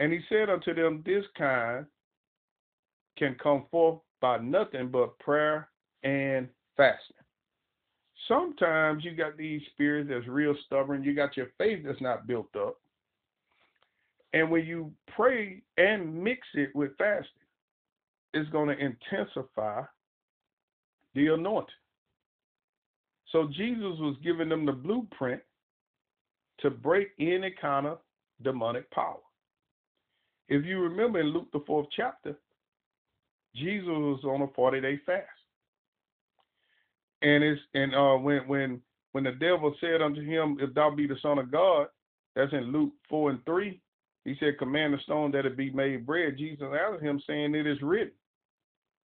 And 0.00 0.12
he 0.12 0.20
said 0.28 0.50
unto 0.50 0.74
them, 0.74 1.02
This 1.06 1.24
kind 1.36 1.86
can 3.16 3.36
come 3.40 3.66
forth 3.70 4.00
by 4.20 4.38
nothing 4.38 4.88
but 4.88 5.18
prayer 5.18 5.68
and 6.02 6.48
fasting. 6.76 7.16
Sometimes 8.26 9.04
you 9.04 9.14
got 9.14 9.36
these 9.36 9.60
spirits 9.72 10.08
that's 10.10 10.26
real 10.26 10.56
stubborn. 10.66 11.04
You 11.04 11.14
got 11.14 11.36
your 11.36 11.48
faith 11.58 11.84
that's 11.86 12.00
not 12.00 12.26
built 12.26 12.48
up. 12.56 12.78
And 14.32 14.50
when 14.50 14.64
you 14.64 14.90
pray 15.14 15.62
and 15.76 16.24
mix 16.24 16.40
it 16.54 16.74
with 16.74 16.96
fasting, 16.96 17.28
it's 18.32 18.50
going 18.50 18.74
to 18.74 18.84
intensify 18.84 19.82
the 21.14 21.28
anointing. 21.28 21.68
So 23.30 23.48
Jesus 23.48 23.98
was 24.00 24.16
giving 24.24 24.48
them 24.48 24.64
the 24.64 24.72
blueprint 24.72 25.42
to 26.60 26.70
break 26.70 27.08
any 27.18 27.54
kind 27.60 27.86
of 27.86 27.98
demonic 28.42 28.90
power. 28.90 29.18
If 30.48 30.64
you 30.64 30.80
remember 30.80 31.20
in 31.20 31.28
Luke 31.28 31.48
the 31.52 31.62
fourth 31.66 31.88
chapter, 31.96 32.36
Jesus 33.54 33.86
was 33.86 34.20
on 34.24 34.42
a 34.42 34.48
40 34.48 34.80
day 34.80 35.00
fast. 35.06 35.26
And 37.22 37.42
it's 37.42 37.60
and 37.74 37.94
uh 37.94 38.16
when 38.16 38.46
when 38.46 38.80
when 39.12 39.24
the 39.24 39.32
devil 39.32 39.74
said 39.80 40.02
unto 40.02 40.20
him, 40.20 40.58
If 40.60 40.74
thou 40.74 40.90
be 40.90 41.06
the 41.06 41.16
son 41.22 41.38
of 41.38 41.50
God, 41.50 41.86
that's 42.34 42.52
in 42.52 42.72
Luke 42.72 42.92
four 43.08 43.30
and 43.30 43.44
three, 43.44 43.80
he 44.24 44.34
said, 44.40 44.58
Command 44.58 44.94
the 44.94 44.98
stone 45.04 45.30
that 45.32 45.46
it 45.46 45.56
be 45.56 45.70
made 45.70 46.04
bread. 46.06 46.36
Jesus 46.36 46.62
answered 46.62 47.02
him, 47.02 47.20
saying, 47.26 47.54
It 47.54 47.66
is 47.66 47.80
written, 47.80 48.12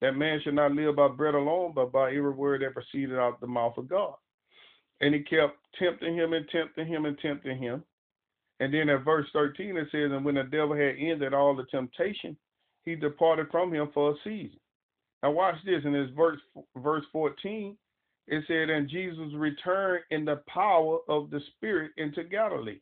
that 0.01 0.17
man 0.17 0.41
should 0.43 0.55
not 0.55 0.73
live 0.73 0.97
by 0.97 1.09
bread 1.09 1.35
alone, 1.35 1.73
but 1.75 1.91
by 1.91 2.11
every 2.11 2.31
word 2.31 2.63
that 2.63 2.75
proceeded 2.75 3.19
out 3.19 3.35
of 3.35 3.41
the 3.41 3.47
mouth 3.47 3.77
of 3.79 3.89
God. 3.89 4.15
And 5.01 5.15
he 5.15 5.21
kept 5.21 5.57
tempting 5.79 6.15
him 6.15 6.33
and 6.33 6.49
tempting 6.49 6.87
him 6.87 7.05
and 7.05 7.19
tempting 7.19 7.59
him. 7.59 7.85
And 8.61 8.73
then 8.73 8.89
at 8.89 9.05
verse 9.05 9.27
13 9.33 9.77
it 9.77 9.89
says, 9.93 10.11
And 10.13 10.25
when 10.25 10.37
the 10.37 10.45
devil 10.45 10.75
had 10.75 10.97
ended 10.99 11.35
all 11.35 11.55
the 11.55 11.65
temptation, 11.65 12.37
he 12.85 12.95
departed 12.95 13.49
from 13.51 13.73
him 13.75 13.91
for 13.93 14.13
a 14.13 14.15
season. 14.25 14.59
Now 15.23 15.33
watch 15.33 15.57
this. 15.65 15.83
In 15.85 15.93
this 15.93 16.11
verse 16.17 16.41
verse 16.77 17.05
14, 17.13 17.77
it 18.29 18.45
said, 18.47 18.71
And 18.71 18.89
Jesus 18.89 19.33
returned 19.35 20.05
in 20.11 20.25
the 20.25 20.43
power 20.49 20.99
of 21.09 21.31
the 21.31 21.41
Spirit 21.57 21.93
into 21.97 22.25
Galilee. 22.25 22.81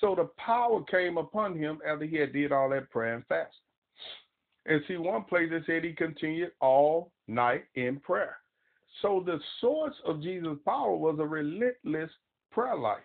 So 0.00 0.14
the 0.14 0.28
power 0.36 0.82
came 0.84 1.16
upon 1.16 1.56
him 1.56 1.80
after 1.86 2.04
he 2.04 2.16
had 2.16 2.32
did 2.32 2.52
all 2.52 2.68
that 2.70 2.90
prayer 2.90 3.14
and 3.14 3.26
fast. 3.26 3.54
And 4.66 4.82
see, 4.86 4.96
one 4.96 5.24
place 5.24 5.48
it 5.52 5.62
said 5.66 5.84
he 5.84 5.92
continued 5.92 6.50
all 6.60 7.12
night 7.28 7.64
in 7.76 8.00
prayer. 8.00 8.36
So 9.02 9.22
the 9.24 9.38
source 9.60 9.94
of 10.06 10.22
Jesus' 10.22 10.58
power 10.64 10.96
was 10.96 11.18
a 11.18 11.26
relentless 11.26 12.10
prayer 12.50 12.76
life. 12.76 12.98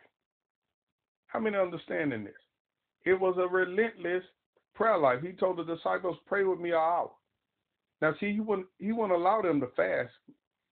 How 1.27 1.39
many 1.39 1.57
understanding 1.57 2.23
this? 2.23 2.33
It 3.05 3.19
was 3.19 3.35
a 3.37 3.47
relentless 3.47 4.23
prayer 4.73 4.97
life. 4.97 5.21
He 5.21 5.33
told 5.33 5.57
the 5.57 5.63
disciples, 5.63 6.17
"Pray 6.25 6.43
with 6.43 6.59
me 6.59 6.69
an 6.71 6.77
hour." 6.77 7.11
Now, 8.01 8.13
see, 8.19 8.33
he 8.33 8.39
wouldn't 8.39 8.67
he 8.79 8.91
wouldn't 8.91 9.19
allow 9.19 9.41
them 9.41 9.59
to 9.61 9.67
fast. 9.75 10.13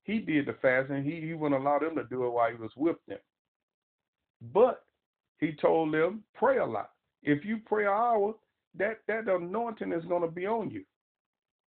He 0.03 0.20
did 0.20 0.45
the 0.45 0.53
fast, 0.53 0.89
and 0.89 1.05
he 1.05 1.22
he 1.22 1.34
wouldn't 1.34 1.61
allow 1.61 1.80
them 1.80 1.95
to 1.95 2.03
do 2.05 2.26
it 2.26 2.30
while 2.30 2.49
he 2.49 2.55
was 2.55 2.72
with 2.76 2.97
them. 3.07 3.20
But 4.53 4.86
he 5.39 5.53
told 5.53 5.93
them, 5.93 6.24
pray 6.34 6.57
a 6.57 6.65
lot. 6.65 6.91
If 7.24 7.43
you 7.45 7.59
pray 7.65 7.86
an 7.86 7.91
hour, 7.91 8.36
that, 8.78 8.99
that 9.07 9.28
anointing 9.28 9.91
is 9.91 10.05
going 10.05 10.22
to 10.22 10.28
be 10.32 10.45
on 10.45 10.70
you. 10.70 10.84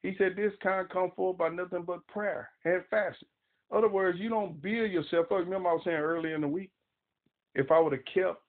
He 0.03 0.14
said, 0.18 0.36
this 0.36 0.53
kind 0.62 0.88
come 0.88 1.11
forth 1.14 1.38
by 1.38 1.48
nothing 1.48 1.84
but 1.86 2.07
prayer 2.07 2.50
and 2.64 2.82
fasting. 2.90 3.28
Other 3.72 3.88
words, 3.88 4.18
you 4.20 4.28
don't 4.28 4.60
build 4.60 4.90
yourself 4.90 5.26
up. 5.32 5.38
Remember 5.38 5.70
I 5.70 5.74
was 5.74 5.82
saying 5.84 5.96
earlier 5.96 6.34
in 6.34 6.42
the 6.42 6.48
week, 6.48 6.70
if 7.54 7.70
I 7.70 7.78
would 7.80 7.92
have 7.92 8.04
kept 8.12 8.42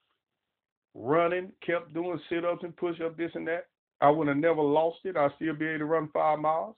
running, 0.94 1.50
kept 1.66 1.94
doing 1.94 2.20
sit-ups 2.28 2.62
and 2.62 2.76
push-ups, 2.76 3.16
this 3.16 3.30
and 3.34 3.48
that, 3.48 3.66
I 4.00 4.10
would 4.10 4.28
have 4.28 4.36
never 4.36 4.60
lost 4.60 4.98
it. 5.04 5.16
I'd 5.16 5.30
still 5.36 5.54
be 5.54 5.66
able 5.66 5.78
to 5.78 5.84
run 5.86 6.10
five 6.12 6.38
miles. 6.38 6.76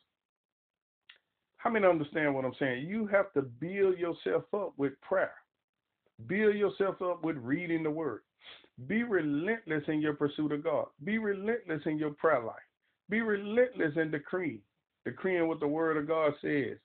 How 1.57 1.70
many 1.70 1.86
understand 1.86 2.34
what 2.34 2.44
I'm 2.44 2.55
saying? 2.59 2.86
You 2.86 3.09
have 3.09 3.32
to 3.32 3.42
build 3.42 3.99
yourself 3.99 4.44
up 4.55 4.74
with 4.76 4.92
prayer. 5.01 5.32
Build 6.28 6.55
yourself 6.55 7.03
up 7.03 7.24
with 7.24 7.36
reading 7.36 7.82
the 7.82 7.90
word. 7.90 8.20
Be 8.86 9.03
relentless 9.03 9.82
in 9.88 10.01
your 10.01 10.14
pursuit 10.14 10.53
of 10.53 10.62
God. 10.62 10.86
Be 11.03 11.18
relentless 11.18 11.82
in 11.86 11.99
your 11.99 12.11
prayer 12.11 12.44
life. 12.44 12.57
Be 13.11 13.20
relentless 13.20 13.92
in 13.97 14.11
decreeing, 14.11 14.61
decreeing 15.05 15.49
what 15.49 15.59
the 15.61 15.66
word 15.66 15.97
of 15.97 16.07
God 16.07 16.32
says 16.40 16.76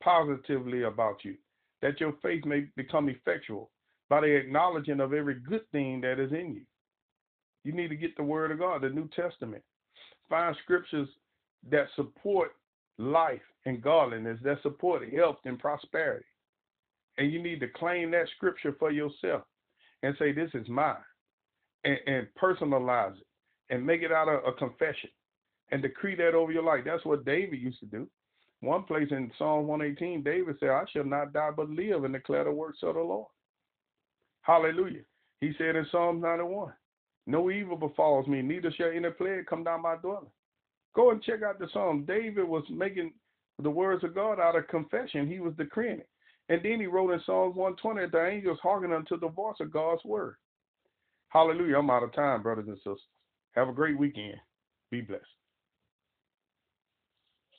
positively 0.00 0.82
about 0.82 1.24
you, 1.24 1.36
that 1.82 2.00
your 2.00 2.14
faith 2.22 2.44
may 2.44 2.66
become 2.76 3.08
effectual 3.08 3.70
by 4.08 4.20
the 4.20 4.26
acknowledging 4.26 5.00
of 5.00 5.14
every 5.14 5.34
good 5.34 5.62
thing 5.72 6.00
that 6.00 6.18
is 6.18 6.32
in 6.32 6.54
you. 6.54 6.62
You 7.64 7.72
need 7.72 7.88
to 7.88 7.96
get 7.96 8.16
the 8.16 8.22
word 8.22 8.50
of 8.50 8.58
God, 8.58 8.82
the 8.82 8.88
New 8.88 9.08
Testament. 9.14 9.62
Find 10.28 10.56
scriptures 10.62 11.08
that 11.70 11.86
support 11.94 12.52
life 12.98 13.40
and 13.66 13.82
godliness, 13.82 14.38
that 14.42 14.62
support 14.62 15.02
health 15.12 15.36
and 15.44 15.58
prosperity. 15.58 16.24
And 17.18 17.32
you 17.32 17.42
need 17.42 17.60
to 17.60 17.68
claim 17.68 18.10
that 18.12 18.28
scripture 18.36 18.74
for 18.78 18.90
yourself 18.90 19.42
and 20.02 20.14
say, 20.18 20.32
This 20.32 20.50
is 20.54 20.68
mine 20.68 20.96
and, 21.84 21.98
and 22.06 22.26
personalize 22.40 23.16
it 23.16 23.26
and 23.68 23.86
make 23.86 24.02
it 24.02 24.12
out 24.12 24.28
a 24.28 24.52
confession 24.52 25.10
and 25.70 25.82
decree 25.82 26.16
that 26.16 26.34
over 26.34 26.52
your 26.52 26.62
life. 26.62 26.82
That's 26.84 27.04
what 27.04 27.24
David 27.24 27.60
used 27.60 27.80
to 27.80 27.86
do. 27.86 28.08
One 28.60 28.82
place 28.82 29.08
in 29.10 29.30
Psalm 29.38 29.66
118, 29.66 30.22
David 30.22 30.56
said, 30.60 30.68
I 30.70 30.84
shall 30.92 31.04
not 31.04 31.32
die 31.32 31.50
but 31.56 31.70
live 31.70 32.04
and 32.04 32.12
declare 32.12 32.44
the 32.44 32.50
works 32.50 32.80
of 32.82 32.94
the 32.94 33.00
Lord. 33.00 33.28
Hallelujah. 34.42 35.02
He 35.40 35.52
said 35.56 35.76
in 35.76 35.86
Psalm 35.90 36.20
91, 36.20 36.72
No 37.26 37.50
evil 37.50 37.76
befalls 37.76 38.26
me, 38.26 38.42
neither 38.42 38.70
shall 38.72 38.90
any 38.90 39.10
plague 39.10 39.46
come 39.46 39.64
down 39.64 39.82
my 39.82 39.96
dwelling. 39.96 40.30
Go 40.94 41.10
and 41.10 41.22
check 41.22 41.42
out 41.42 41.58
the 41.58 41.68
Psalm. 41.72 42.04
David 42.06 42.46
was 42.46 42.64
making 42.68 43.12
the 43.62 43.70
words 43.70 44.04
of 44.04 44.14
God 44.14 44.38
out 44.40 44.56
of 44.56 44.68
confession. 44.68 45.28
He 45.28 45.40
was 45.40 45.54
decreeing 45.56 46.00
it. 46.00 46.08
And 46.48 46.60
then 46.62 46.80
he 46.80 46.86
wrote 46.86 47.12
in 47.12 47.20
Psalms 47.24 47.54
120 47.56 48.10
the 48.10 48.26
angels 48.26 48.58
hearken 48.62 48.92
unto 48.92 49.18
the 49.18 49.28
voice 49.28 49.56
of 49.60 49.72
God's 49.72 50.04
word. 50.04 50.34
Hallelujah. 51.28 51.78
I'm 51.78 51.90
out 51.90 52.02
of 52.02 52.12
time, 52.12 52.42
brothers 52.42 52.66
and 52.66 52.76
sisters. 52.78 52.98
Have 53.52 53.68
a 53.68 53.72
great 53.72 53.96
weekend. 53.96 54.34
Be 54.90 55.00
blessed. 55.00 55.24